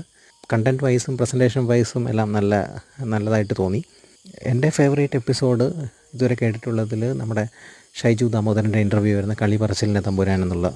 [0.53, 3.85] കണ്ടന്റ് വൈസും പ്രസന്റേഷൻ വൈസും എല്ലാം നല്ല നല്ലതായിട്ട് തോന്നി.
[4.43, 5.63] എന്റെ ഫേവറേറ്റ് എപ്പിസോഡ്
[6.15, 7.49] ഇതുവരെ കേട്ടിട്ടുള്ളതിൽ നമ്മുടെ
[8.01, 10.67] ഷൈജു ദാമോദരന്റെ ഇന്റർവ്യൂ വരുന്ന കളി പറച്ചിലിന്റെ തമ്പുരാൻ എന്നുള്ള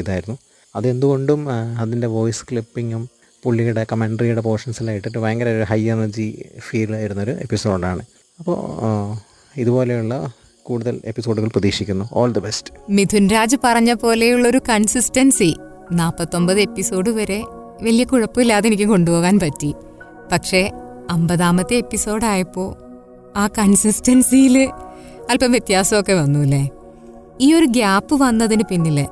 [0.00, 0.36] ഇതായിരുന്നു.
[0.74, 1.40] അതെന്തുകൊണ്ടും
[1.82, 3.02] അതിന്റെ വോയിസ് ക്ലിപ്പിങ്ങും
[3.42, 6.26] പുള്ളിയുടെ കമൻട്രിയുടെ പോർഷൻസെല്ലാം ഇട്ടിട്ട് ഭയങ്കര ഒരു ഹൈ എനർജി
[6.68, 8.02] ഫീൽ ആയിരുന്നൊരു എപ്പിസോഡാണ്
[8.38, 8.56] അപ്പോൾ
[9.56, 10.14] ഇതുപോലെയുള്ള
[10.62, 12.04] കൂടുതൽ എപ്പിസോഡുകൾ പ്രതീക്ഷിക്കുന്നു.
[12.12, 15.50] All the best Mithun Raj പറഞ്ഞ പോലെയുള്ള ഒരു കൺസിസ്റ്റൻസി
[15.92, 17.40] നാൽപ്പത്തൊമ്പത് എപ്പിസോഡ് വരെ
[17.82, 19.70] വലിയ കുഴപ്പമില്ലാതെ എനിക്ക് കൊണ്ടുപോകാൻ പറ്റി.
[20.32, 20.62] പക്ഷേ
[21.10, 22.68] അമ്പതാമത്തെ എപ്പിസോഡായപ്പോൾ
[23.36, 24.56] ആ കൺസിസ്റ്റൻസിയിൽ
[25.30, 26.70] അല്പം വ്യത്യാസമൊക്കെ വന്നു അല്ലേ
[27.40, 29.06] ഈ ഒരു ഗ്യാപ്പ് വന്നതിന് പിന്നിൽ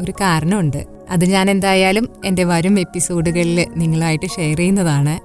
[0.00, 0.86] ഒരു കാരണമുണ്ട്.
[1.10, 5.20] അത് ഞാൻ എന്തായാലും എന്റെ വരും എപ്പിസോഡുകളിൽ നിങ്ങളായിട്ട് ഷെയർ ചെയ്യുന്നതാണ്.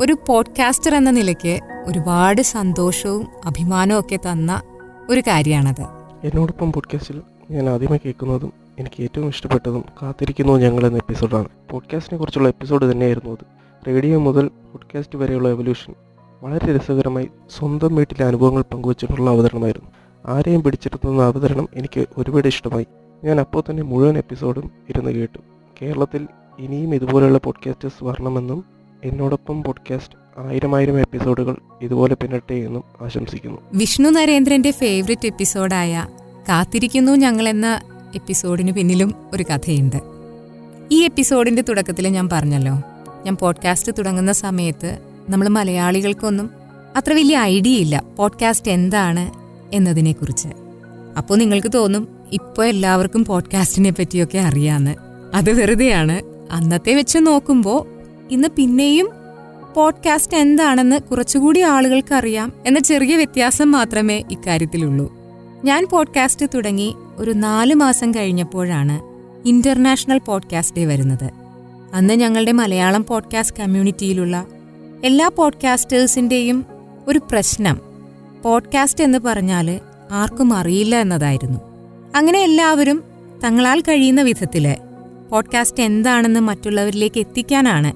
[0.00, 4.62] ഒരു പോഡ്കാസ്റ്റർ എന്ന നിലയ്ക്ക് ഒരുപാട് സന്തോഷവും അഭിമാനവും ഒക്കെ തന്ന
[5.10, 5.82] ഒരു കാര്യമാണത്
[6.24, 11.48] എന്നോടൊപ്പം പോഡ്കാസ്റ്റിൽ ഞാൻ ആദ്യമായി കേൾക്കുന്നതും എനിക്ക് ഏറ്റവും ഇഷ്ടപ്പെട്ടതും കാത്തിരിക്കുന്നു ഞങ്ങൾ എന്ന എപ്പിസോഡാണ്.
[11.70, 13.44] പോഡ്കാസ്റ്റിനെ കുറിച്ചുള്ള എപ്പിസോഡ് തന്നെയായിരുന്നു അത്.
[13.86, 15.94] റേഡിയോ മുതൽ പോഡ്കാസ്റ്റ് വരെയുള്ള എവല്യൂഷൻ.
[16.42, 17.28] വളരെ രസകരമായി
[17.58, 19.90] സ്വന്തം വീട്ടിലെ അനുഭവങ്ങൾ പങ്കുവച്ചിട്ടുള്ള അവതരണമായിരുന്നു.
[20.26, 22.86] ആരെയും പിടിച്ചിരുത്തുന്ന അവതരണം എനിക്ക് ഒരുപാട് ഇഷ്ടമായി.
[23.24, 25.38] ഞാൻ അപ്പോൾ തന്നെ മുഴുവൻ എപ്പിസോഡും ഇരുന്ന് കേട്ടു.
[25.82, 26.28] കേരളത്തിൽ
[26.58, 28.64] ഇനിയും ഇതുപോലെയുള്ള പോഡ്കാസ്റ്റേഴ്സ് വരണമെന്നും
[29.04, 33.58] എന്നോടൊപ്പം പോഡ്കാസ്റ്റ് ആയിരം ആയിരം എപ്പിസോഡുകൾ ഇതുപോലെ പിന്നട്ടെ എന്നും ആശംസിക്കുന്നു.
[33.72, 36.06] വിഷ്ണു നരേന്ദ്രന്റെ ഫേവറേറ്റ് എപ്പിസോഡായ
[36.48, 37.80] കാത്തിരിക്കുന്നു ഞങ്ങൾ എന്ന
[38.14, 39.96] എപ്പിസോഡിന് പിന്നിലും ഒരു കഥയുണ്ട്.
[40.92, 42.74] ഈ എപ്പിസോഡിന്റെ തുടക്കത്തിൽ ഞാൻ പറഞ്ഞല്ലോ
[43.26, 46.50] ഞാൻ പോഡ്കാസ്റ്റ് തുടങ്ങുന്ന സമയത്ത് നമ്മൾ മലയാളികൾക്കൊന്നും
[46.96, 49.30] അത്ര വലിയ ഐഡിയ ഇല്ല പോഡ്കാസ്റ്റ് എന്താണ്
[49.76, 50.48] എന്നതിനെക്കുറിച്ച്.
[51.18, 54.94] അപ്പോൾ നിങ്ങൾക്ക് തോന്നും ഇപ്പോൾ എല്ലാവർക്കും പോഡ്കാസ്റ്റിനെ പറ്റിയൊക്കെ അറിയാമെന്ന്
[55.34, 56.22] അത് വെറുതെയാണ്.
[56.50, 57.86] അന്നത്തെ വെച്ച് നോക്കുമ്പോൾ
[58.30, 59.10] ഇന്ന് പിന്നെയും
[59.76, 65.16] പോഡ്കാസ്റ്റ് എന്താണെന്ന് കുറച്ചുകൂടി ആളുകൾക്ക് അറിയാം എന്ന ചെറിയ വ്യത്യാസം മാത്രമേ ഇക്കാര്യത്തിലുള്ളൂ.
[65.64, 69.00] ഞാൻ പോഡ്കാസ്റ്റ് തുടങ്ങി ഒരു നാല് മാസം കഴിഞ്ഞപ്പോഴാണ്
[69.48, 71.30] ഇന്റർനാഷണൽ പോഡ്കാസ്റ്റ് ഡേ വരുന്നത്.
[71.94, 74.46] അന്ന് ഞങ്ങളുടെ മലയാളം പോഡ്കാസ്റ്റ് കമ്മ്യൂണിറ്റിയിലുള്ള
[75.04, 76.66] എല്ലാ പോഡ്കാസ്റ്റേഴ്സിന്റെയും
[77.08, 77.80] ഒരു പ്രശ്നം.
[78.42, 79.80] പോഡ്കാസ്റ്റ് എന്ന് പറഞ്ഞാൽ
[80.12, 81.58] ആർക്കും അറിയില്ല എന്നതായിരുന്നു.
[82.16, 83.04] അങ്ങനെ എല്ലാവരും
[83.44, 84.76] തങ്ങളാൽ കഴിയുന്ന വിധത്തിൽ
[85.30, 87.92] പോഡ്കാസ്റ്റ് എന്താണെന്ന് മറ്റുള്ളവരിലേക്ക് എത്തിക്കാനാണ്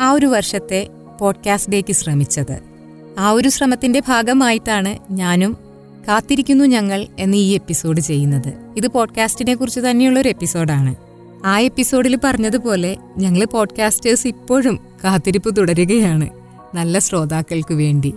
[0.00, 0.88] ആ ഒരു വർഷത്തെ
[1.20, 2.60] പോഡ്കാസ്റ്റ് ഡേക്ക് ശ്രമിച്ചത്.
[3.18, 5.56] ആ ഒരു ശ്രമത്തിന്റെ ഭാഗമായിട്ടാണ് ഞാനും
[6.08, 8.74] കാത്തിരിക്കുന്നു ഞങ്ങൾ എന്ന ഈ എപ്പിസോഡ് ചെയ്യുന്നത്.
[8.76, 10.96] ഇത് പോഡ്കാസ്റ്റിനെ കുറിച്ച് തന്നെയുള്ള ഒരു എപ്പിസോഡാണ്.
[11.44, 16.30] ആ എപ്പിസോഡിൽ പറഞ്ഞതുപോലെ ഞങ്ങൾ പോഡ്കാസ്റ്റേഴ്സ് ഇപ്പോഴും കാത്തിരിപ്പ് തുടരുകയാണ്.
[16.74, 18.14] നല്ല ശ്രോതാക്കൾക്ക് വേണ്ടി.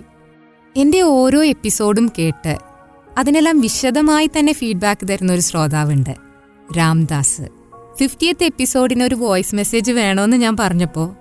[0.78, 2.58] എന്റെ ഓരോ എപ്പിസോഡും കേട്ട്
[3.18, 6.16] അതിനെല്ലാം വിശദമായി തന്നെ ഫീഡ്ബാക്ക് തരുന്ന ഒരു ശ്രോതാവുണ്ട്.
[6.78, 7.42] രാംദാസ്.
[8.00, 11.16] ഫിഫ്റ്റിയത്ത് എപ്പിസോഡിന് ഒരു വോയിസ് മെസ്സേജ് വേണമെന്ന് ഞാൻ പറഞ്ഞപ്പോൾ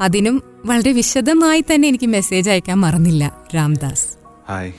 [0.00, 4.08] അതിനും വളരെ വിശദമായി തന്നെ എനിക്ക് മെസ്സേജ് അയക്കാൻ മറന്നില്ല രാംദാസ്.
[4.48, 4.72] ഹായ്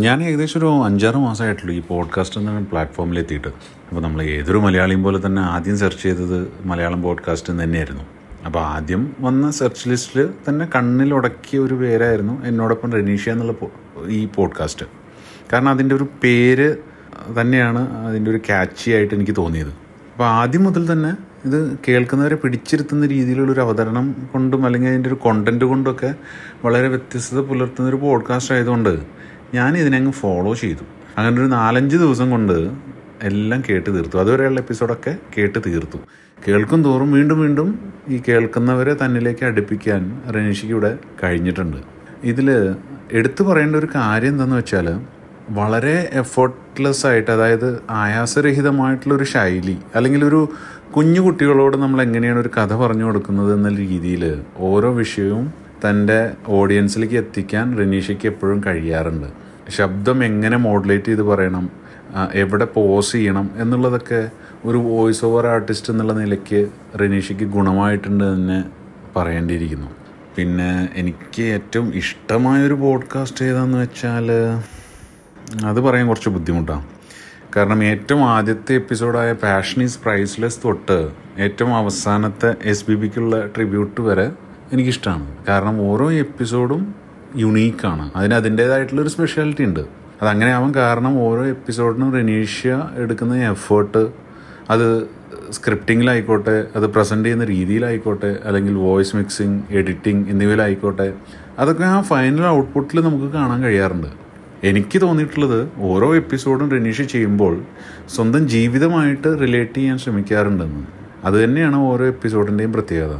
[0.00, 3.48] ഞാൻ ഏകദേശം ഒരു അഞ്ചാറ് മാസമായിട്ടുള്ളൂ ഈ പോഡ്കാസ്റ്റ് എന്ന പ്ലാറ്റ്ഫോമിൽ എത്തിയിട്ട്.
[3.48, 8.02] അപ്പോൾ നമ്മൾ ഏതൊരു മലയാളിയും പോലെ തന്നെ ആദ്യം സെർച്ച് ചെയ്തത് മലയാളം പോഡ്കാസ്റ്റ് തന്നെയായിരുന്നു.
[8.44, 13.54] അപ്പോൾ ആദ്യം വന്ന സെർച്ച് ലിസ്റ്റിൽ തന്നെ കണ്ണിലുടക്കിയ ഒരു പേരായിരുന്നു എന്നോടൊപ്പം റെനീഷ്യ എന്നുള്ള
[14.08, 14.86] ഈ പോഡ്കാസ്റ്റ്
[15.52, 16.76] കാരണം അതിന്റെ ഒരു പേര്
[17.40, 19.68] തന്നെയാണ് അതിന്റെ ഒരു ക്യാച്ചി ആയിട്ട് എനിക്ക് തോന്നിയത്.
[19.68, 26.14] അപ്പോൾ ആദ്യം മുതൽ തന്നെ ഇത് കേൾക്കുന്നവരെ പിടിച്ചിരുത്തുന്ന രീതിയിലുള്ളൊരു അവതരണം കൊണ്ടും അല്ലെങ്കിൽ അതിന്റെ ഒരു കോണ്ടന്റ് കൊണ്ടൊക്കെ
[26.64, 29.00] വളരെ വ്യത്യസ്തത പുലർത്തുന്ന ഒരു പോഡ്കാസ്റ്റ് ആയതുകൊണ്ട്
[29.54, 30.84] ഞാൻ ഇതിനങ്ങ് ഫോളോ ചെയ്തു.
[31.18, 32.70] അങ്ങനെ ഒരു നാലഞ്ച് ദിവസം കൊണ്ട്
[33.22, 34.18] എല്ലാം കേട്ട് തീർത്തു.
[34.18, 35.98] അതുവരെയുള്ള എപ്പിസോഡൊക്കെ കേട്ട് തീർത്തു.
[36.38, 37.68] കേൾക്കും തോറും വീണ്ടും വീണ്ടും
[38.14, 40.00] ഈ കേൾക്കുന്നവരെ തന്നിലേക്ക് അടുപ്പിക്കാൻ
[40.34, 40.90] റനീഷിക്ക് ഇവിടെ
[41.22, 41.78] കഴിഞ്ഞിട്ടുണ്ട്.
[42.30, 42.48] ഇതിൽ
[43.18, 44.88] എടുത്തു പറയേണ്ട ഒരു കാര്യം എന്താണെന്ന് വെച്ചാൽ
[45.58, 47.68] വളരെ എഫോർട്ട്ലെസ് ആയിട്ട് അതായത്
[48.00, 50.40] ആയാസരഹിതമായിട്ടുള്ളൊരു ശൈലി അല്ലെങ്കിൽ ഒരു
[50.96, 54.24] കുഞ്ഞു കുട്ടികളോട് നമ്മൾ എങ്ങനെയാണ് ഒരു കഥ പറഞ്ഞു കൊടുക്കുന്നത് എന്ന രീതിയിൽ
[54.70, 55.46] ഓരോ വിഷയവും
[55.84, 56.20] തന്റെ
[56.58, 59.28] ഓഡിയൻസിലേക്ക് എത്തിക്കാൻ റനീഷയ്ക്ക് എപ്പോഴും കഴിയാറുണ്ട്.
[59.78, 61.66] ശബ്ദം എങ്ങനെ മോഡുലേറ്റ് ചെയ്ത് പറയണം
[62.42, 64.22] എവിടെ പോസ് ചെയ്യണം എന്നുള്ളതൊക്കെ
[64.64, 66.68] ഒരു വോയിസ് ഓവർ ആർട്ടിസ്റ്റ് എന്നുള്ള നിലയ്ക്ക്
[67.00, 68.64] റനീഷയ്ക്ക് ഗുണമായിട്ടുണ്ട് തന്നെ
[69.16, 69.86] പറയേണ്ടിയിരിക്കുന്നു.
[70.36, 74.32] പിന്നെ എനിക്ക് ഏറ്റവും ഇഷ്ടമായൊരു പോഡ്കാസ്റ്റ് ഏതാന്ന് വെച്ചാൽ
[75.66, 76.84] അത് പറയാൻ കുറച്ച് ബുദ്ധിമുട്ടാണ്
[77.56, 84.32] കാരണം ഏറ്റവും ആദ്യത്തെ എപ്പിസോഡായ പാഷൻ ഈസ് പ്രൈസ്ലെസ് തൊട്ട് ഏറ്റവും അവസാനത്തെ എസ് ബി ബിക്കുള്ള ട്രിബ്യൂട്ട് വരെ
[84.72, 86.94] എനിക്കിഷ്ടമാണ് കാരണം ഓരോ എപ്പിസോഡും
[87.36, 89.80] യുണീക്കാണ് അതിന് അതിന്റേതായിട്ടുള്ളൊരു സ്പെഷ്യാലിറ്റി ഉണ്ട്.
[90.22, 94.23] അതങ്ങനെ ആവാൻ കാരണം ഓരോ എപ്പിസോഡിനും റെനീഷ്യ എടുക്കുന്ന എഫേർട്ട്
[94.70, 95.08] അത്
[95.50, 101.14] സ്ക്രിപ്റ്റിങ്ങിലായിക്കോട്ടെ അത് പ്രസന്റ് ചെയ്യുന്ന രീതിയിലായിക്കോട്ടെ അല്ലെങ്കിൽ വോയിസ് മിക്സിങ് എഡിറ്റിംഗ് എന്നിവയിലായിക്കോട്ടെ
[101.58, 104.06] അതൊക്കെ ആ ഫൈനൽ ഔട്ട്പുട്ടിൽ നമുക്ക് കാണാൻ കഴിയാറുണ്ട്.
[104.64, 107.62] എനിക്ക് തോന്നിയിട്ടുള്ളത് ഓരോ എപ്പിസോഡും റെനീഷ് ചെയ്യുമ്പോൾ
[108.08, 110.86] സ്വന്തം ജീവിതമായിട്ട് റിലേറ്റ് ചെയ്യാൻ ശ്രമിക്കാറുണ്ടെന്ന്.
[111.24, 113.14] അത് തന്നെയാണ് ഓരോ എപ്പിസോഡിന്റെയും പ്രത്യേകത.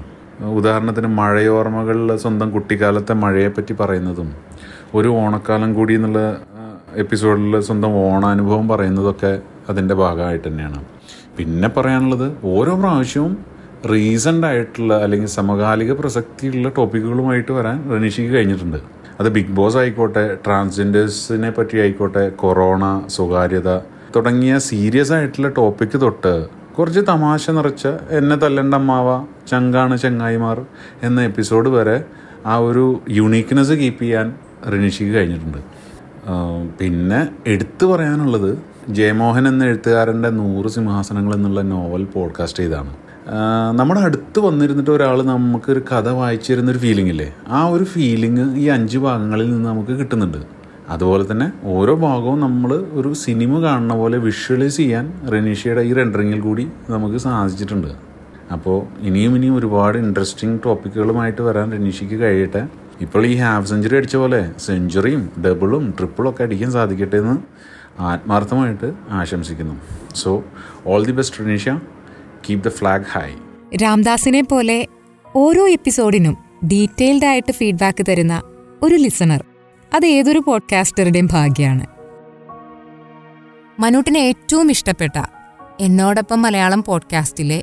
[0.44, 4.34] ഉദാഹരണത്തിന് മഴയോർമ്മകളിൽ സ്വന്തം കുട്ടിക്കാലത്തെ മഴയെപ്പറ്റി പറയുന്നതും
[4.94, 6.40] ഒരു ഓണക്കാലം കൂടി എന്നുള്ള
[6.94, 10.80] എപ്പിസോഡിൽ സ്വന്തം ഓണാനുഭവം പറയുന്നതൊക്കെ അതിന്റെ ഭാഗമായിട്ട് തന്നെയാണ്.
[11.38, 13.32] പിന്നെ പറയാനുള്ളത് ഓരോ പ്രാവശ്യവും
[13.92, 18.78] റീസെന്റ് ആയിട്ടുള്ള അല്ലെങ്കിൽ സമകാലിക പ്രസക്തിയുള്ള ടോപ്പിക്കുകളുമായിട്ട് വരാൻ റനീഷിക്ക് കഴിഞ്ഞിട്ടുണ്ട്.
[19.20, 22.84] അത് ബിഗ് ബോസ് ആയിക്കോട്ടെ ട്രാൻസ്ജെൻഡേഴ്സിനെ പറ്റി ആയിക്കോട്ടെ കൊറോണ
[23.16, 23.70] സ്വകാര്യത
[24.16, 26.34] തുടങ്ങിയ സീരിയസ് ആയിട്ടുള്ള ടോപ്പിക്ക് തൊട്ട്
[26.76, 27.86] കുറച്ച് തമാശ നിറച്ച
[28.18, 29.08] എന്നെ തല്ലണ്ട അമ്മാവ
[29.50, 30.58] ചങ്കാണ് ചങ്ങായിമാർ
[31.02, 31.96] എന്ന എപ്പിസോഡ് വരെ
[32.46, 32.86] ആ ഒരു
[33.18, 34.28] യുണീക്ക്നെസ് കീപ്പ് ചെയ്യാൻ
[34.72, 35.60] റനീഷിക്ക് കഴിഞ്ഞിട്ടുണ്ട്.
[36.80, 38.50] പിന്നെ എടുത്തു പറയാനുള്ളത്
[38.88, 42.96] ജയമോഹൻ എന്ന എഴുത്തുകാരന്റെ നൂറ് സിംഹാസനങ്ങൾ എന്നുള്ള നോവൽ പോഡ്കാസ്റ്റ് ചെയ്താണ്.
[43.76, 47.34] നമ്മുടെ അടുത്ത് വന്നിരുന്നിട്ട് ഒരാൾ നമുക്ക് ഒരു കഥ വായിച്ചു തരുന്നൊരു ഫീലിംഗ് ഇല്ലേ?
[47.48, 50.38] ആ ഒരു ഫീലിംഗ് ഈ അഞ്ച് ഭാഗങ്ങളിൽ നിന്ന് നമുക്ക് കിട്ടുന്നുണ്ട്.
[50.88, 56.68] അതുപോലെ തന്നെ ഓരോ ഭാഗവും നമ്മൾ ഒരു സിനിമ കാണുന്ന പോലെ വിഷ്വലൈസ് ചെയ്യാൻ റെനീഷയുടെ ഈ റെൻഡറിങ്ങിൽ കൂടി
[56.90, 57.88] നമുക്ക് സാധിച്ചിട്ടുണ്ട്.
[58.52, 62.66] അപ്പോൾ ഇനിയും ഇനിയും ഒരുപാട് ഇൻട്രസ്റ്റിംഗ് ടോപ്പിക്കുകളുമായിട്ട് വരാൻ റെനീഷയ്ക്ക് കഴിയട്ടെ.
[63.00, 67.36] ഇപ്പോൾ ഈ ഹാഫ് സെഞ്ചുറി അടിച്ച പോലെ സെഞ്ചുറിയും ഡബിളും ട്രിപ്പിളും ഒക്കെ അടിക്കാൻ സാധിക്കട്ടെ എന്ന്
[68.00, 69.80] ആത്മാർത്ഥമായിട്ട് ആശംസിക്കുന്നു.
[70.14, 70.44] So
[70.86, 71.80] all the best Rinishya
[72.50, 73.30] keep the flag high
[73.82, 74.86] രാംദാസിനെ പോലെ
[75.36, 76.36] ഓരോ എപ്പിസോഡിനും
[76.72, 78.42] ഡീറ്റെയിൽഡ് ആയിട്ട് ഫീഡ്ബാക്ക് തരുന്ന
[78.82, 79.44] ഒരു ലിസണർ.
[79.94, 81.86] അത് ഏതൊരു പോഡ്കാസ്റ്ററുടെയും ഭാഗ്യമാണ്
[83.80, 85.22] മനൂട്ടിന് ഏറ്റവും ഇഷ്ടപ്പെട്ട
[85.80, 87.62] എന്നോടൊപ്പം മലയാളം പോഡ്കാസ്റ്റിലെ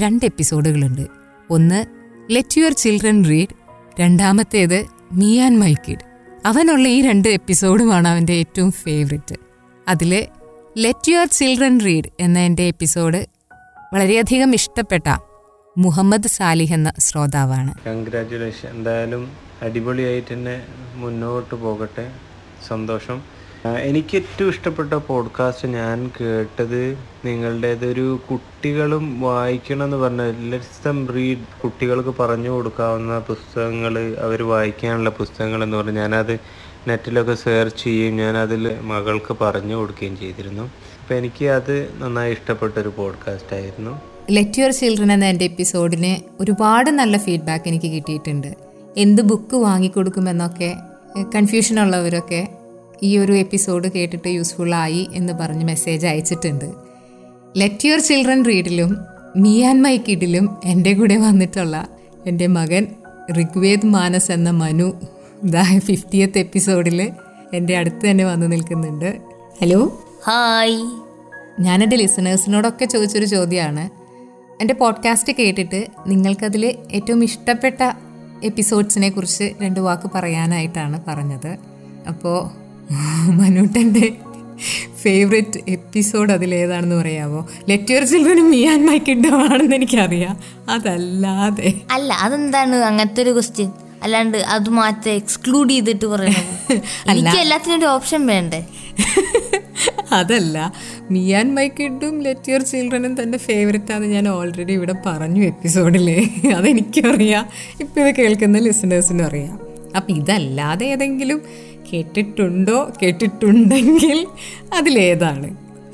[0.00, 1.06] രണ്ട് എപ്പിസോഡുകളുണ്ട്.
[1.50, 1.84] ഒന്ന്
[2.30, 3.54] ലെറ്റ് യുവർ ചിൽഡ്രൻ റീഡ്
[4.00, 6.12] രണ്ടാമത്തേത് മീ ആൻഡ് മൈ കിഡ്
[6.46, 9.34] അവനുള്ള ഈ രണ്ട് എപ്പിസോഡുമാണ് അവന്റെ ഏറ്റവും ഫേവററ്റ്
[9.88, 10.28] അതിൽ
[10.78, 13.26] ലെറ്റ് യുവർ ചിൽഡ്രൻ റീഡ് എന്ന എന്റെ എപ്പിസോഡ്
[13.94, 15.18] വളരെയധികം ഇഷ്ടപ്പെട്ട
[15.78, 17.74] മുഹമ്മദ് സാലിഹ് എന്ന ശ്രോതാവാണ്.
[17.86, 20.62] കൺഗ്രാറ്റുലേഷൻ എന്തായാലും അടിപൊളിയായിട്ട് തന്നെ
[20.94, 22.10] മുന്നോട്ട് പോകട്ടെ.
[22.68, 23.22] സന്തോഷം.
[23.82, 32.50] എനിക്ക് ഏറ്റവും ഇഷ്ടപ്പെട്ട പോഡ്കാസ്റ്റ് ഞാൻ കേട്ടത് നിങ്ങളുടേതൊരു കുട്ടികളും വായിക്കണം എന്ന് പറഞ്ഞ ലെറ്റ്സ് റീഡ് കുട്ടികൾക്ക് പറഞ്ഞു
[32.50, 36.40] കൊടുക്കാവുന്ന പുസ്തകങ്ങൾ അവർ വായിക്കാനുള്ള പുസ്തകങ്ങൾ എന്ന് പറഞ്ഞു ഞാനത്
[36.88, 40.62] നെറ്റിലൊക്കെ സെർച്ച് ചെയ്യുകയും ഞാൻ അതിൽ മകൾക്ക് പറഞ്ഞു കൊടുക്കുകയും ചെയ്തിരുന്നു.
[41.00, 44.00] അപ്പോൾ എനിക്ക് അത് നന്നായി ഇഷ്ടപ്പെട്ട ഒരു പോഡ്കാസ്റ്റ് ആയിരുന്നു.
[44.30, 48.54] ലെറ്റ് യുവർ ചിൽഡ്രൻ എന്ന എന്റെ എപ്പിസോഡിന് ഒരുപാട് നല്ല ഫീഡ്ബാക്ക് എനിക്ക് കിട്ടിയിട്ടുണ്ട്.
[48.96, 50.74] എന്ത് ബുക്ക് വാങ്ങിക്കൊടുക്കുമെന്നൊക്കെ
[51.36, 52.48] കൺഫ്യൂഷൻ ഉള്ളവരൊക്കെ
[53.02, 56.64] ഈ ഒരു എപ്പിസോഡ് കേട്ടിട്ട് യൂസ്ഫുൾ ആയി എന്ന് പറഞ്ഞ് മെസ്സേജ് അയച്ചിട്ടുണ്ട്.
[57.56, 58.96] ലെറ്റ് യുവർ ചിൽഡ്രൻ റീഡിലും
[59.36, 61.88] മീ ആൻഡ് മൈ കിഡിലും എന്റെ കൂടെ വന്നിട്ടുള്ള
[62.26, 62.86] എന്റെ മകൻ
[63.32, 64.92] ഋഗ്വേദ് മാനസ് എന്ന മനു
[65.44, 67.12] ഇതാ ഫിഫ്റ്റിയത്ത് എപ്പിസോഡിൽ
[67.54, 69.18] എന്റെ അടുത്ത് തന്നെ വന്നു നിൽക്കുന്നുണ്ട്.
[69.60, 70.76] ഹലോ ഹായ്
[71.60, 73.90] ഞാൻ എന്റെ ലിസണേഴ്സിനോടൊക്കെ ചോദിച്ചൊരു ചോദ്യമാണ്
[74.60, 77.92] എന്റെ പോഡ്കാസ്റ്റ് കേട്ടിട്ട് നിങ്ങൾക്കതിൽ ഏറ്റവും ഇഷ്ടപ്പെട്ട
[78.44, 81.56] എപ്പിസോഡ്സിനെ കുറിച്ച് രണ്ട് വാക്ക് പറയാനായിട്ടാണ് പറഞ്ഞത്.
[82.08, 82.50] അപ്പോൾ
[83.30, 84.12] മനുട്ടന്റെ
[85.02, 90.36] ഫേവറേറ്റ് എപ്പിസോഡ് അതിലേതാണെന്ന് പറയാമോ ലെറ്റ് യുവർ ചിൽഡ്രനും മീ ആൻഡ് മൈ കിഡമാണെന്ന് എനിക്കറിയാം.
[90.68, 91.74] അതല്ലാതെ.
[91.92, 93.70] അല്ല അതെന്താണ് അങ്ങനത്തെ ഒരു ക്വസ്റ്റ്യൻ
[94.02, 96.72] അല്ലാണ്ട് അത് മാറ്റി എക്സ്ക്ലൂഡ് ചെയ്തിട്ട് പറയുന്നത്
[97.12, 98.60] എനിക്ക് എല്ലാത്തിനും ഒരു ഓപ്ഷൻ വേണ്ടേ?
[100.12, 100.56] അതല്ല.
[101.10, 106.08] മീ ആൻഡ് മൈ കിഡും ലെറ്റ് യുവർ ചിൽഡ്രനും തന്റെ ഫേവററ്റ് ആണ് ഞാൻ ഓൾറെഡി ഇവിടെ പറഞ്ഞു എപ്പിസോഡിൽ
[106.58, 107.44] അതെനിക്കറിയാം.
[107.80, 109.56] ഇപ്പം ഇത് കേൾക്കുന്ന ലിസണേഴ്സിനും അറിയാം.
[109.96, 111.40] അപ്പം ഇതല്ലാതെ ഏതെങ്കിലും
[111.92, 112.92] കേട്ടിട്ടുണ്ടോ?
[113.02, 114.18] കേട്ടിട്ടുണ്ടെങ്കിൽ
[114.72, 115.48] അതിലേതാണ്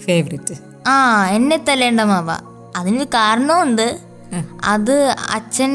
[0.04, 0.94] ഫേവററ്റ് ആ
[1.30, 2.28] എന്നെ തല്ലേണ്ട മാവ.
[2.76, 3.86] അതിനൊരു കാരണമുണ്ട്
[4.64, 4.94] അത്
[5.30, 5.72] അച്ഛൻ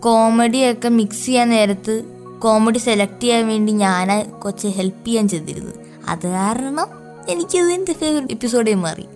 [0.00, 1.94] കോമഡിയൊക്കെ മിക്സ് ചെയ്യാൻ നേരത്ത്
[2.38, 4.08] കോമഡി സെലക്ട് ചെയ്യാൻ വേണ്ടി ഞാൻ
[4.42, 5.72] കുറച്ച് ഹെൽപ്പ് ചെയ്യാൻ ചെയ്തിരുന്നു
[6.08, 6.88] അത് കാരണം
[7.28, 9.06] എനിക്കത് എന്റെ ഫേവറേറ്റ് എപ്പിസോഡേ മാറി.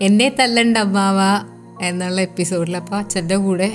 [0.00, 1.18] എന്നെ തല്ലണ്ട അമ്മാവ
[1.86, 3.68] എന്നുള്ള എപ്പിസോഡിൽ അപ്പോൾ അച്ഛന്റെ കൂടെ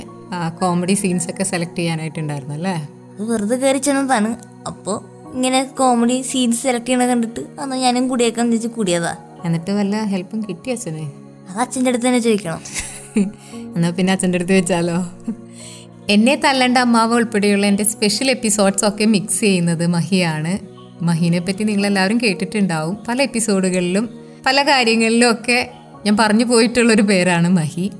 [0.59, 2.75] കോമഡി സീൻസ് ഒക്കെ സെലക്ട് ചെയ്യാനായിട്ടുണ്ടായിരുന്നു അല്ലേ?
[3.11, 4.31] അത് വെറുതെ കയറി ചെന്നതാണ്.
[4.67, 4.97] അപ്പോൾ
[5.35, 9.15] ഇങ്ങനെ കോമഡി സീൻസ് സെലക്ട് ചെയ്യണ കണ്ടിട്ട് അന്ന് ഞാനും കൂടിയേക്കാന്ന് വെച്ച് കൂടിയതാ.
[9.45, 11.05] എന്നിട്ട് വല്ല ഹെൽപ്പും കിട്ടിയ അച്ഛനെ?
[11.49, 12.61] അത് അച്ഛന്റെ അടുത്ത് തന്നെ ചോദിക്കണം.
[13.75, 14.97] എന്നാൽ പിന്നെ അച്ഛന്റെ അടുത്ത് വെച്ചാലോ?
[16.09, 20.59] എന്നെ തല്ലണ്ട അമ്മാവ് ഉൾപ്പെടെയുള്ള എന്റെ സ്പെഷ്യൽ എപ്പിസോഡ്സ് ഒക്കെ മിക്സ് ചെയ്യുന്നത് മഹിയാണ്.
[21.03, 22.97] മഹീനെ പറ്റി നിങ്ങളെല്ലാവരും കേട്ടിട്ടുണ്ടാവും.
[23.07, 24.09] പല എപ്പിസോഡുകളിലും
[24.45, 25.71] പല കാര്യങ്ങളിലും ഒക്കെ
[26.05, 27.91] ഞാൻ പറഞ്ഞു പോയിട്ടുള്ളൊരു പേരാണ് മഹി.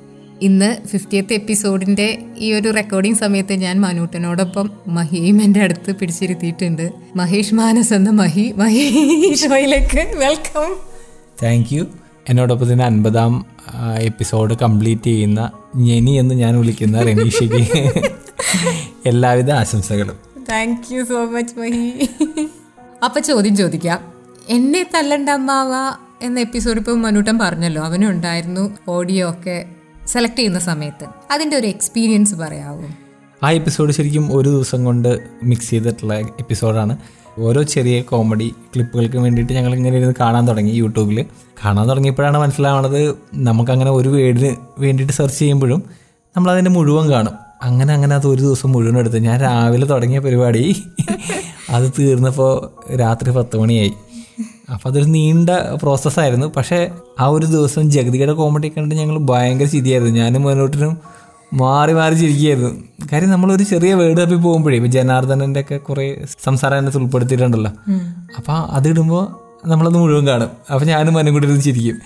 [0.41, 6.91] ഇന്ന് ഫിഫ്റ്റിയത്ത് എപ്പിസോഡിന്റെ ഈ ഒരു റെക്കോർഡിംഗ് സമയത്ത് ഞാൻ മനൂട്ടനോടൊപ്പം മഹിയും എന്റെ അടുത്ത് പിടിച്ചിരുത്തിയിട്ടുണ്ട്.
[7.15, 8.51] മഹേഷ് മാനസ് എന്ന മഹി.
[8.51, 10.75] മഹി ഷോയിലേക്ക് വെൽക്കം
[11.43, 11.87] താങ്ക് യു
[12.29, 13.45] എന്നോടൊപ്പം തന്നെ അൻപതാം
[13.99, 17.91] എപ്പിസോഡ് കംപ്ലീറ്റ് ചെയ്യുന്ന ഞെനി എന്ന് ഞാൻ വിളിക്കുന്ന റനീഷയ്ക്ക്
[19.05, 20.17] എല്ലാവിധ ആശംസകളും.
[20.49, 22.09] Thank you so much Mahi.
[23.05, 24.13] അപ്പം ചോദ്യം ചോദിക്കാം.
[24.49, 25.69] എന്നെ തല്ലണ്ട അമ്മാവ
[26.25, 27.83] എന്ന എപ്പിസോഡ് ഇപ്പം മനുട്ടൻ പറഞ്ഞല്ലോ.
[27.83, 29.65] അവനുണ്ടായിരുന്നു ഓഡിയോ ഒക്കെ
[30.07, 31.05] സെലക്ട് ചെയ്യുന്ന സമയത്ത്.
[31.31, 32.85] അതിന്റെ ഒരു എക്സ്പീരിയൻസ് പറയാവോ?
[33.43, 36.97] ആ എപ്പിസോഡ് ശരിക്കും ഒരു ദിവസം കൊണ്ട് മിക്സ് ചെയ്തിട്ടുള്ള എപ്പിസോഡാണ്
[37.39, 41.25] ഓരോ ചെറിയ കോമഡി ക്ലിപ്പുകൾക്ക് വേണ്ടിയിട്ട് ഞങ്ങൾ ഇങ്ങനെ ഇരുന്ന് കാണാൻ തുടങ്ങി യൂട്യൂബിൽ
[41.65, 45.83] കാണാൻ തുടങ്ങിയപ്പോഴാണ് മനസ്സിലാവുന്നത് നമുക്കങ്ങനെ ഒരു വേർഡിന് വേണ്ടിയിട്ട് സെർച്ച് ചെയ്യുമ്പോഴും
[46.35, 47.33] നമ്മളതിന്റെ മുഴുവൻ കാണും.
[47.61, 49.17] അങ്ങനെ അങ്ങനെ അത് ഒരു ദിവസം മുഴുവൻ എടുത്ത്.
[49.17, 50.75] ഞാൻ രാവിലെ തുടങ്ങിയ പരിപാടി
[51.69, 53.93] അത് തീർന്നപ്പോൾ രാത്രി പത്ത് മണിയായി.
[54.73, 55.49] അപ്പോൾ അതൊരു നീണ്ട
[55.83, 60.97] പ്രോസസ്സായിരുന്നു പക്ഷേ ആ ഒരു ദിവസം ജഗതിയുടെ കോമഡി കണ്ടിട്ട് ഞങ്ങൾ ഭയങ്കര ചിതിയായിരുന്നു ഞാനും മുന്നോട്ടിനും
[61.53, 62.83] മാറി മാറി ചിരിക്കുകയായിരുന്നു.
[63.13, 67.71] കാര്യം നമ്മളൊരു ചെറിയ വേർഡ് തപ്പി പോകുമ്പോഴേ ഇപ്പം ജനാർദ്ദനന്റെ ഒക്കെ കുറേ സംസാരം അതിനകത്ത് ഉൾപ്പെടുത്തിയിട്ടുണ്ടല്ലോ.
[68.37, 70.49] അപ്പോൾ അതിടുമ്പോൾ നമ്മളത് മുഴുവൻ കാണും.
[70.73, 71.97] അപ്പോൾ ഞാനും മനം കൂടി ഇരുന്ന് ചിരിക്കും.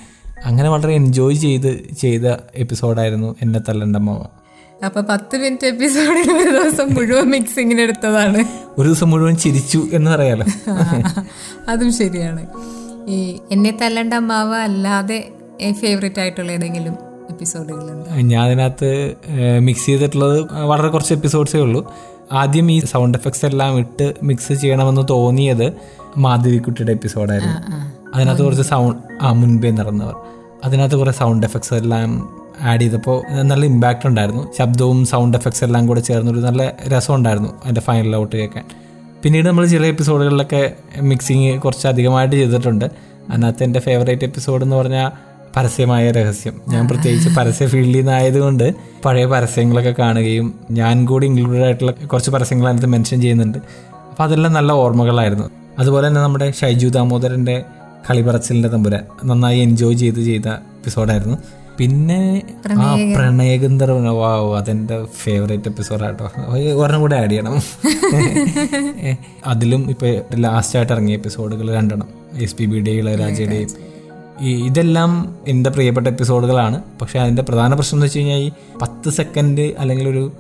[0.45, 2.21] അങ്ങനെ വളരെ എൻജോയ് ചെയ്ത് ചെയ്ത
[2.55, 4.25] എപ്പിസോഡായിരുന്നു എന്നെ തല്ലണ്ടമ്മ
[4.85, 8.43] അപ്പൊ പത്ത് മിനിറ്റ് എപ്പിസോഡിൽ ഒരു ദിവസം മുഴുവൻ മിക്സിങ്ങിന് എടുത്തതാണ്.
[8.77, 10.45] ഒരു ദിവസം മുഴുവൻ ചിരിച്ചു എന്ന് പറയാലോ.
[11.69, 12.47] അതും ശരിയാണ്.
[13.07, 15.29] ഈ എന്നെ തല്ലണ്ട അമ്മാവ് അല്ലാതെ
[15.71, 18.89] ഫേവറേറ്റ് ആയിട്ടുള്ള ഏതെങ്കിലും എപ്പിസോഡുകളുണ്ട് ഞാൻ അതിനകത്ത്
[19.59, 20.39] മിക്സ് ചെയ്തിട്ടുള്ളത്
[20.71, 21.81] വളരെ കുറച്ച് എപ്പിസോഡ്സേ ഉള്ളൂ.
[22.31, 25.67] ആദ്യം ഈ സൗണ്ട് എഫക്ട്സ് എല്ലാം ഇട്ട് മിക്സ് ചെയ്യണമെന്ന് തോന്നിയത്
[26.17, 27.57] മാധവിക്കുട്ടിയുടെ എപ്പിസോഡായിരുന്നു
[28.15, 30.15] അതിനകത്ത് കുറച്ച് സൗണ്ട് ആ മുൻപേ നടന്നവർ.
[30.65, 32.09] അതിനകത്ത് കുറേ സൗണ്ട് എഫക്ട്സ് എല്ലാം
[32.61, 34.43] ആഡ് ചെയ്തപ്പോൾ നല്ല ഇമ്പാക്റ്റ് ഉണ്ടായിരുന്നു.
[34.57, 38.65] ശബ്ദവും സൗണ്ട് എഫക്ട്സ് എല്ലാം കൂടെ ചേർന്നൊരു നല്ല രസം ഉണ്ടായിരുന്നു അതിന്റെ ഫൈനൽ ഔട്ട് കേൾക്കാൻ.
[39.23, 40.61] പിന്നീട് നമ്മൾ ചില എപ്പിസോഡുകളിലൊക്കെ
[41.01, 42.85] മിക്സിങ് കുറച്ച് അധികമായിട്ട് ചെയ്തിട്ടുണ്ട്.
[43.29, 45.09] അതിനകത്ത് എന്റെ ഫേവറേറ്റ് എപ്പിസോഡ് എന്ന് പറഞ്ഞാൽ
[45.57, 46.61] പരസ്യമായ രഹസ്യം.
[46.67, 48.73] ഞാൻ പ്രത്യേകിച്ച് പരസ്യ ഫീൽഡിൽ നിന്നായതുകൊണ്ട്
[49.05, 53.57] പഴയ പരസ്യങ്ങളൊക്കെ കാണുകയും ഞാൻ കൂടി ഇൻക്ലൂഡഡ് ആയിട്ടുള്ള കുറച്ച് പരസ്യങ്ങൾ അതിനകത്ത് മെൻഷൻ ചെയ്യുന്നുണ്ട്.
[54.09, 55.49] അപ്പോൾ അതെല്ലാം നല്ല ഓർമ്മകളായിരുന്നു.
[55.79, 57.63] അതുപോലെ തന്നെ നമ്മുടെ ഷൈജു ദാമോദരന്റെ
[58.09, 61.37] കളിപറച്ചിലിന്റെ തമ്പുരാൻ നന്നായി എൻജോയ് ചെയ്ത് ചെയ്ത എപ്പിസോഡായിരുന്നു
[61.77, 62.41] പിന്നെ
[62.81, 66.31] ആ പ്രണയഗന്ധർവന വാവ് അതെന്റെ ഫേവറേറ്റ് എപ്പിസോഡാട്ടോ
[66.73, 67.61] ഒരെണ്ണം കൂടെ ആഡ് ചെയ്യണം.
[69.45, 72.07] അതിലും ഇപ്പോൾ ലാസ്റ്റ് ആയിട്ട് ഇറങ്ങിയ എപ്പിസോഡുകൾ രണ്ടെണ്ണം.
[72.33, 73.69] എസ് പി ബിയുടെയും ഇളയരാജയുടെയും
[74.41, 76.81] ഇതെല്ലാം എന്റെ പ്രിയപ്പെട്ട എപ്പിസോഡുകളാണ്.
[77.01, 80.31] പക്ഷേ അതിന്റെ പ്രധാന പ്രശ്നം എന്ന് വെച്ച് കഴിഞ്ഞാൽ ഈ പത്ത് സെക്കൻഡ് അല്ലെങ്കിൽ ഒരു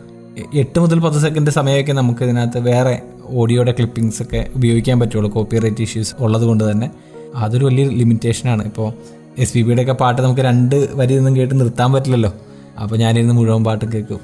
[0.53, 5.31] എട്ട് മുതൽ പത്ത് സെക്കൻഡ് സമയമൊക്കെ നമുക്ക് ഇതിനകത്ത് വേറെ ഓഡിയോയുടെ ക്ലിപ്പിങ്സ് ഒക്കെ ഉപയോഗിക്കാൻ പറ്റുള്ളൂ.
[5.31, 6.89] കോപ്പിറൈറ്റ് ഇഷ്യൂസ് ഉള്ളത് കൊണ്ട് തന്നെ.
[7.35, 8.93] അതൊരു വലിയ ലിമിറ്റേഷനാണ് ഇപ്പോൾ
[9.37, 12.33] എസ് പി ബിയുടെ ഒക്കെ പാട്ട് നമുക്ക് രണ്ട് വരി നിന്നും കേട്ട് നിർത്താൻ പറ്റില്ലല്ലോ.
[12.81, 14.19] അപ്പോൾ ഞാനിരുന്ന് മുഴുവൻ പാട്ട് കേൾക്കും.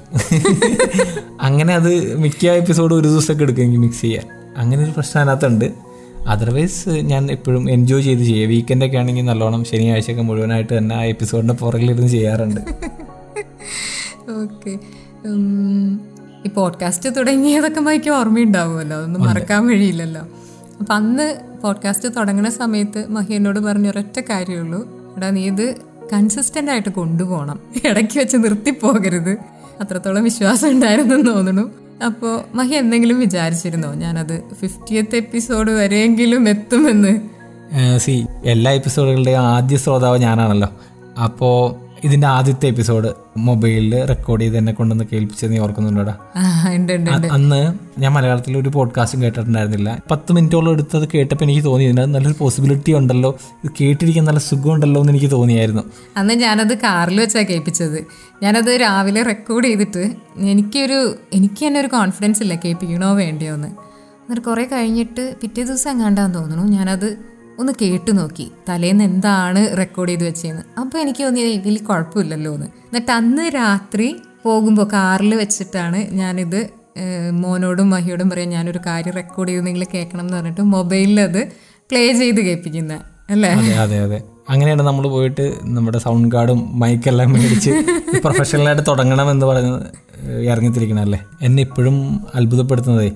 [1.40, 4.54] അങ്ങനെ അത് മിക്ക എപ്പിസോഡ് ഒരു ദിവസമൊക്കെ എടുക്കും എനിക്ക് മിക്സ് ചെയ്യാൻ.
[4.56, 5.89] അങ്ങനെ ഒരു പ്രശ്നം അതിനകത്തുണ്ട്.
[6.26, 12.08] അതർവൈസ് ഞാൻ എപ്പോഴും എൻജോയ് ചെയ്ത് ചെയ്യുക വീക്കെൻഡൊക്കെ ആണെങ്കിൽ നല്ലോണം ശനിയാഴ്ചയൊക്കെ മുഴുവനായിട്ട് തന്നെ ആ എപ്പിസോഡിന്റെ പുറകിലിരുന്ന്
[12.08, 12.60] ചെയ്യാറുണ്ട്.
[14.42, 14.78] ഓക്കെ
[16.46, 18.96] ഈ പോഡ്കാസ്റ്റ് തുടങ്ങിയതൊക്കെ മൈക്ക് ഓർമ്മയുണ്ടാവുമല്ലോ.
[18.96, 20.22] അതൊന്നും മറക്കാൻ വഴിയില്ലല്ലോ.
[20.80, 24.88] അപ്പം അന്ന് പോഡ്കാസ്റ്റ് തുടങ്ങുന്ന സമയത്ത് മഹി എന്നോട് പറഞ്ഞ ഒരൊറ്റ കാര്യമുള്ളൂ.
[25.16, 25.74] എടാ നീ ഇത്
[26.12, 27.60] കൺസിസ്റ്റന്റ് ആയിട്ട് കൊണ്ടുപോകണം.
[27.84, 29.38] ഇടയ്ക്ക് വെച്ച് നിർത്തിപ്പോകരുത്.
[29.80, 31.70] അത്രത്തോളം വിശ്വാസം ഉണ്ടായിരുന്നെന്ന് തോന്നുന്നു.
[32.04, 33.94] അപ്പോൾ മഹി എന്തെങ്കിലും വിചാരിച്ചിരുന്നോ?
[33.94, 37.20] ഞാനത് ഫിഫ്റ്റിയത്ത് എപ്പിസോഡ് വരെയെങ്കിലും എത്തുമെന്ന്.
[37.98, 40.68] സി എല്ലാ എപ്പിസോഡുകളുടെയും ആദ്യ ശ്രോതാവ് ഞാനാണല്ലോ.
[41.24, 46.14] അപ്പോൾ ഇതിന്റെ ആദ്യത്തെ എപ്പിസോഡ് മൊബൈലിൽ റെക്കോർഡ് ചെയ്ത് എന്നെ കൊണ്ടുവന്ന് കേൾപ്പിച്ചത് നീ ഓർക്കുന്നുണ്ടോടാ?
[47.32, 49.98] അന്ന് ഞാൻ മലയാളത്തിൽ ഒരു പോഡ്കാസ്റ്റും കേട്ടിട്ടുണ്ടായിരുന്നില്ല.
[50.10, 53.38] പത്ത് മിനിറ്റോളം എടുത്തത് കേട്ടപ്പോൾ എനിക്ക് തോന്നി ഇതിനകത്ത് നല്ലൊരു പോസിബിലിറ്റി ഉണ്ടല്ലോ.
[53.64, 55.82] ഇത് കേട്ടിരിക്കാൻ നല്ല സുഖമുണ്ടല്ലോ എന്ന് എനിക്ക് തോന്നിയായിരുന്നു.
[56.16, 58.06] അന്ന് ഞാനത് കാറിൽ വെച്ചാണ് കേൾപ്പിച്ചത്.
[58.42, 63.68] ഞാനത് രാവിലെ റെക്കോർഡ് ചെയ്തിട്ട് എനിക്കൊരു എനിക്ക് തന്നെ ഒരു കോൺഫിഡൻസ് ഇല്ല കേൾപ്പിക്കണോ വേണ്ടിയോ എന്ന്.
[63.68, 67.16] എന്നിട്ട് കുറേ കഴിഞ്ഞിട്ട് പിറ്റേ ദിവസം എങ്ങാണ്ടാന്ന് തോന്നുന്നു ഞാനത്
[67.60, 68.46] ഒന്ന് കേട്ടു നോക്കി.
[68.68, 72.68] തലേന്ന് എന്താണ് റെക്കോർഡ് ചെയ്ത് വെച്ചതെന്ന് അപ്പോൾ എനിക്ക് തോന്നി ഇതിൽ കുഴപ്പമില്ലല്ലോ എന്ന്.
[72.88, 74.08] എന്നിട്ട് അന്ന് രാത്രി
[74.44, 76.60] പോകുമ്പോൾ കാറിൽ വെച്ചിട്ടാണ് ഞാനിത്
[77.42, 81.40] മോനോടും മഹിയോടും പറയാം ഞാനൊരു കാര്യം റെക്കോർഡ് ചെയ്ത് നിങ്ങൾ കേൾക്കണം എന്ന് പറഞ്ഞിട്ട് മൊബൈലിൽ അത്
[81.90, 82.98] പ്ലേ ചെയ്ത് കേൾപ്പിക്കുന്നത്
[83.32, 83.50] അല്ലേ?
[83.82, 84.18] അതെ അതെ
[84.52, 85.44] അങ്ങനെയാണ് നമ്മൾ പോയിട്ട്
[85.76, 87.72] നമ്മുടെ സൗണ്ട് കാർഡും മൈക്കെല്ലാം മേടിച്ച്
[88.24, 89.72] പ്രൊഫഷണലായിട്ട് തുടങ്ങണം എന്ന് പറഞ്ഞ്
[90.52, 91.96] ഇറങ്ങിത്തിരിക്കണല്ലേ എന്നെ ഇപ്പോഴും
[92.38, 93.10] അത്ഭുതപ്പെടുത്തുന്നതേ.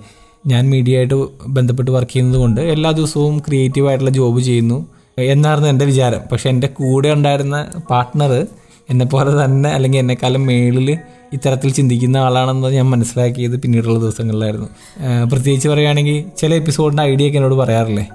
[0.46, 1.14] ഞാൻ മീഡിയ ആയിട്ട്
[1.48, 4.86] ബന്ധപ്പെട്ട് വർക്ക് ചെയ്യുന്നത് കൊണ്ട് എല്ലാ ദിവസവും ക്രിയേറ്റീവ് ആയിട്ടുള്ള ജോബ് ചെയ്യുന്നു.
[5.18, 6.20] എന്നായിരുന്നു എന്റെ വിചാരം.
[6.32, 8.46] പക്ഷെ എന്റെ കൂടെ ഉണ്ടായിരുന്ന പാർട്ട്ണർ
[8.90, 10.98] എന്നെപ്പോലെ തന്നെ അല്ലെങ്കിൽ എന്നെക്കാളും മേളിൽ
[11.32, 14.68] ഇത്തരത്തിൽ ചിന്തിക്കുന്ന ആളാണെന്ന് ഞാൻ മനസ്സിലാക്കിയത് പിന്നീടുള്ള ദിവസങ്ങളിലായിരുന്നു.
[15.30, 18.06] പ്രത്യേകിച്ച് പറയുകയാണെങ്കിൽ ചില എപ്പിസോഡിന്റെ ഐഡിയ ഒക്കെ എന്നോട് പറയാറില്ലേ?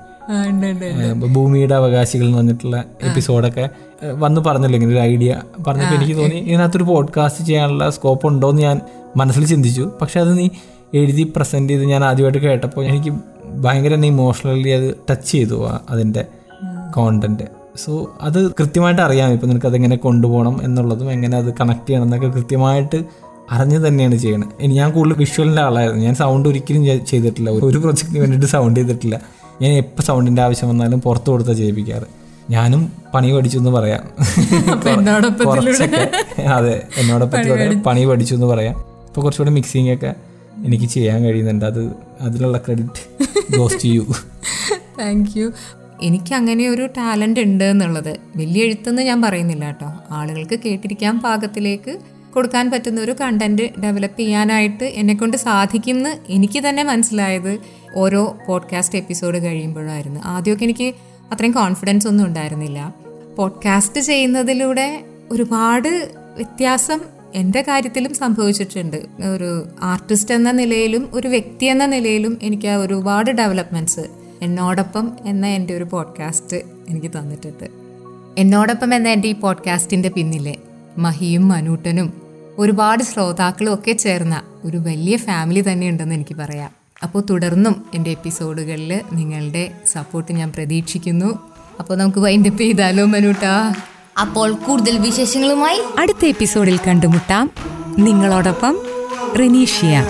[1.34, 3.70] ഭൂമിയുടെ അവകാശികൾ എന്ന് പറഞ്ഞിട്ടുള്ള എപ്പിസോഡൊക്കെ
[4.04, 8.82] വന്ന് പറഞ്ഞല്ലോ ഇങ്ങനെ ഒരു ഐഡിയ പറഞ്ഞപ്പോൾ എനിക്ക് തോന്നി ഇതിനകത്തൊരു പോഡ്കാസ്റ്റ് ചെയ്യാനുള്ള സ്കോപ്പ് ഉണ്ടോ എന്ന് ഞാൻ
[9.18, 9.92] മനസ്സിൽ ചിന്തിച്ചു.
[10.02, 10.50] പക്ഷെ അത് നീ
[10.94, 13.14] എഴുതി പ്രസന്റ് ചെയ്ത് ഞാൻ ആദ്യമായിട്ട് കേട്ടപ്പോൾ എനിക്ക്
[13.56, 16.26] ഭയങ്കര എന്നെ ഇമോഷണലി അത് ടച്ച് ചെയ്തു അതിന്റെ
[16.96, 17.44] കോണ്ടന്റ്
[17.76, 23.04] സോ അത് കൃത്യമായിട്ട് അറിയാം ഇപ്പം നിനക്ക് അതെങ്ങനെ കൊണ്ടുപോകണം എന്നുള്ളതും എങ്ങനെ അത് കണക്ട് ചെയ്യണം എന്നൊക്കെ കൃത്യമായിട്ട്
[23.52, 26.04] അറിഞ്ഞു തന്നെയാണ് ചെയ്യണത് ഇനി ഞാൻ കൂടുതൽ വിഷ്വലിന്റെ ആളായിരുന്നു.
[26.04, 27.50] ഞാൻ സൗണ്ട് ഒരിക്കലും ചെയ്തിട്ടില്ല.
[27.50, 29.22] ഒരു പ്രൊജക്റ്റിന് വേണ്ടിയിട്ട് സൗണ്ട് ചെയ്തിട്ടില്ല.
[29.62, 32.04] ഞാൻ എപ്പോൾ സൗണ്ടിന്റെ ആവശ്യം വന്നാലും പുറത്ത് കൊടുത്താൽ ചെയ്യിപ്പിക്കാറ്.
[32.50, 34.04] ഞാനും പണി പഠിച്ചു എന്ന് പറയാം.
[35.46, 36.12] കുറച്ചൊക്കെ.
[36.42, 38.80] അതെ എന്നോടൊപ്പം പണി പഠിച്ചു എന്ന് പറയാം.
[39.08, 40.14] ഇപ്പോൾ കുറച്ചുകൂടെ മിക്സിംഗ് ഒക്കെ
[40.66, 41.66] എനിക്ക് ചെയ്യാൻ കഴിയുന്നുണ്ട്.
[41.66, 41.92] അത്
[42.22, 43.02] അതിലുള്ള credit
[43.58, 44.06] goes to you
[45.00, 45.52] thank you
[46.02, 49.88] എനിക്ക് അങ്ങനെ ഒരു ടാലന്റ് ഉണ്ട് എന്നുള്ളത് വലിയ എഴുത്തെന്ന് ഞാൻ പറയുന്നില്ല കേട്ടോ.
[50.12, 52.00] ആളുകൾക്ക് കേട്ടിരിക്കാൻ പാകത്തിലേക്ക്.
[52.34, 57.60] കൊടുക്കാൻ പറ്റുന്ന ഒരു കണ്ടന്റ് ഡെവലപ്പ് ചെയ്യാനായിട്ട് എന്നെക്കൊണ്ട് സാധിക്കുമെന്ന് എനിക്ക് തന്നെ മനസ്സിലായത്
[57.96, 60.20] ഓരോ പോഡ്കാസ്റ്റ് എപ്പിസോഡ് കഴിയുമ്പോഴായിരുന്നു.
[60.26, 60.96] ആദ്യമൊക്കെ എനിക്ക്
[61.32, 62.96] അത്രയും കോൺഫിഡൻസ് ഒന്നും ഉണ്ടായിരുന്നില്ല.
[63.38, 67.00] പോഡ്കാസ്റ്റ് ചെയ്യുന്നതിലൂടെ ഒരുപാട് വ്യത്യാസം
[67.36, 69.06] എന്റെ കാര്യത്തിലും സംഭവിച്ചിട്ടുണ്ട്.
[69.34, 74.00] ഒരു ആർട്ടിസ്റ്റ് എന്ന നിലയിലും ഒരു വ്യക്തി എന്ന നിലയിലും എനിക്ക് ഒരുപാട് ഡെവലപ്മെന്റ്സ്
[74.42, 76.58] എന്നോടൊപ്പം എന്ന എന്റെ ഒരു പോഡ്കാസ്റ്റ്
[76.90, 77.70] എനിക്ക് തന്നിട്ടുണ്ട്.
[78.38, 80.58] എന്നോടൊപ്പം എന്ന എന്റെ ഈ പോഡ്കാസ്റ്റിന്റെ പിന്നിലെ
[80.98, 82.14] മഹിയും മനൂട്ടനും
[82.58, 86.72] ഒരുപാട് ശ്രോതാക്കളും ഒക്കെ ചേർന്ന ഒരു വലിയ ഫാമിലി തന്നെ ഉണ്ടെന്ന് എനിക്ക് പറയാം.
[87.04, 91.40] അപ്പോൾ തുടർന്നും എന്റെ എപ്പിസോഡുകളിൽ നിങ്ങളുടെ സപ്പോർട്ട് ഞാൻ പ്രതീക്ഷിക്കുന്നു.
[91.80, 93.74] അപ്പോൾ നമുക്ക് വൈൻഡപ്പ് ചെയ്താലോ മനൂട്ടാ?
[94.22, 97.52] അപ്പോൾ കൂടുതൽ വിശേഷങ്ങളുമായി അടുത്ത എപ്പിസോഡിൽ കണ്ടുമുട്ടാം.
[97.98, 98.80] നിങ്ങളോടൊപ്പം
[99.40, 100.08] റിനീഷ്യ.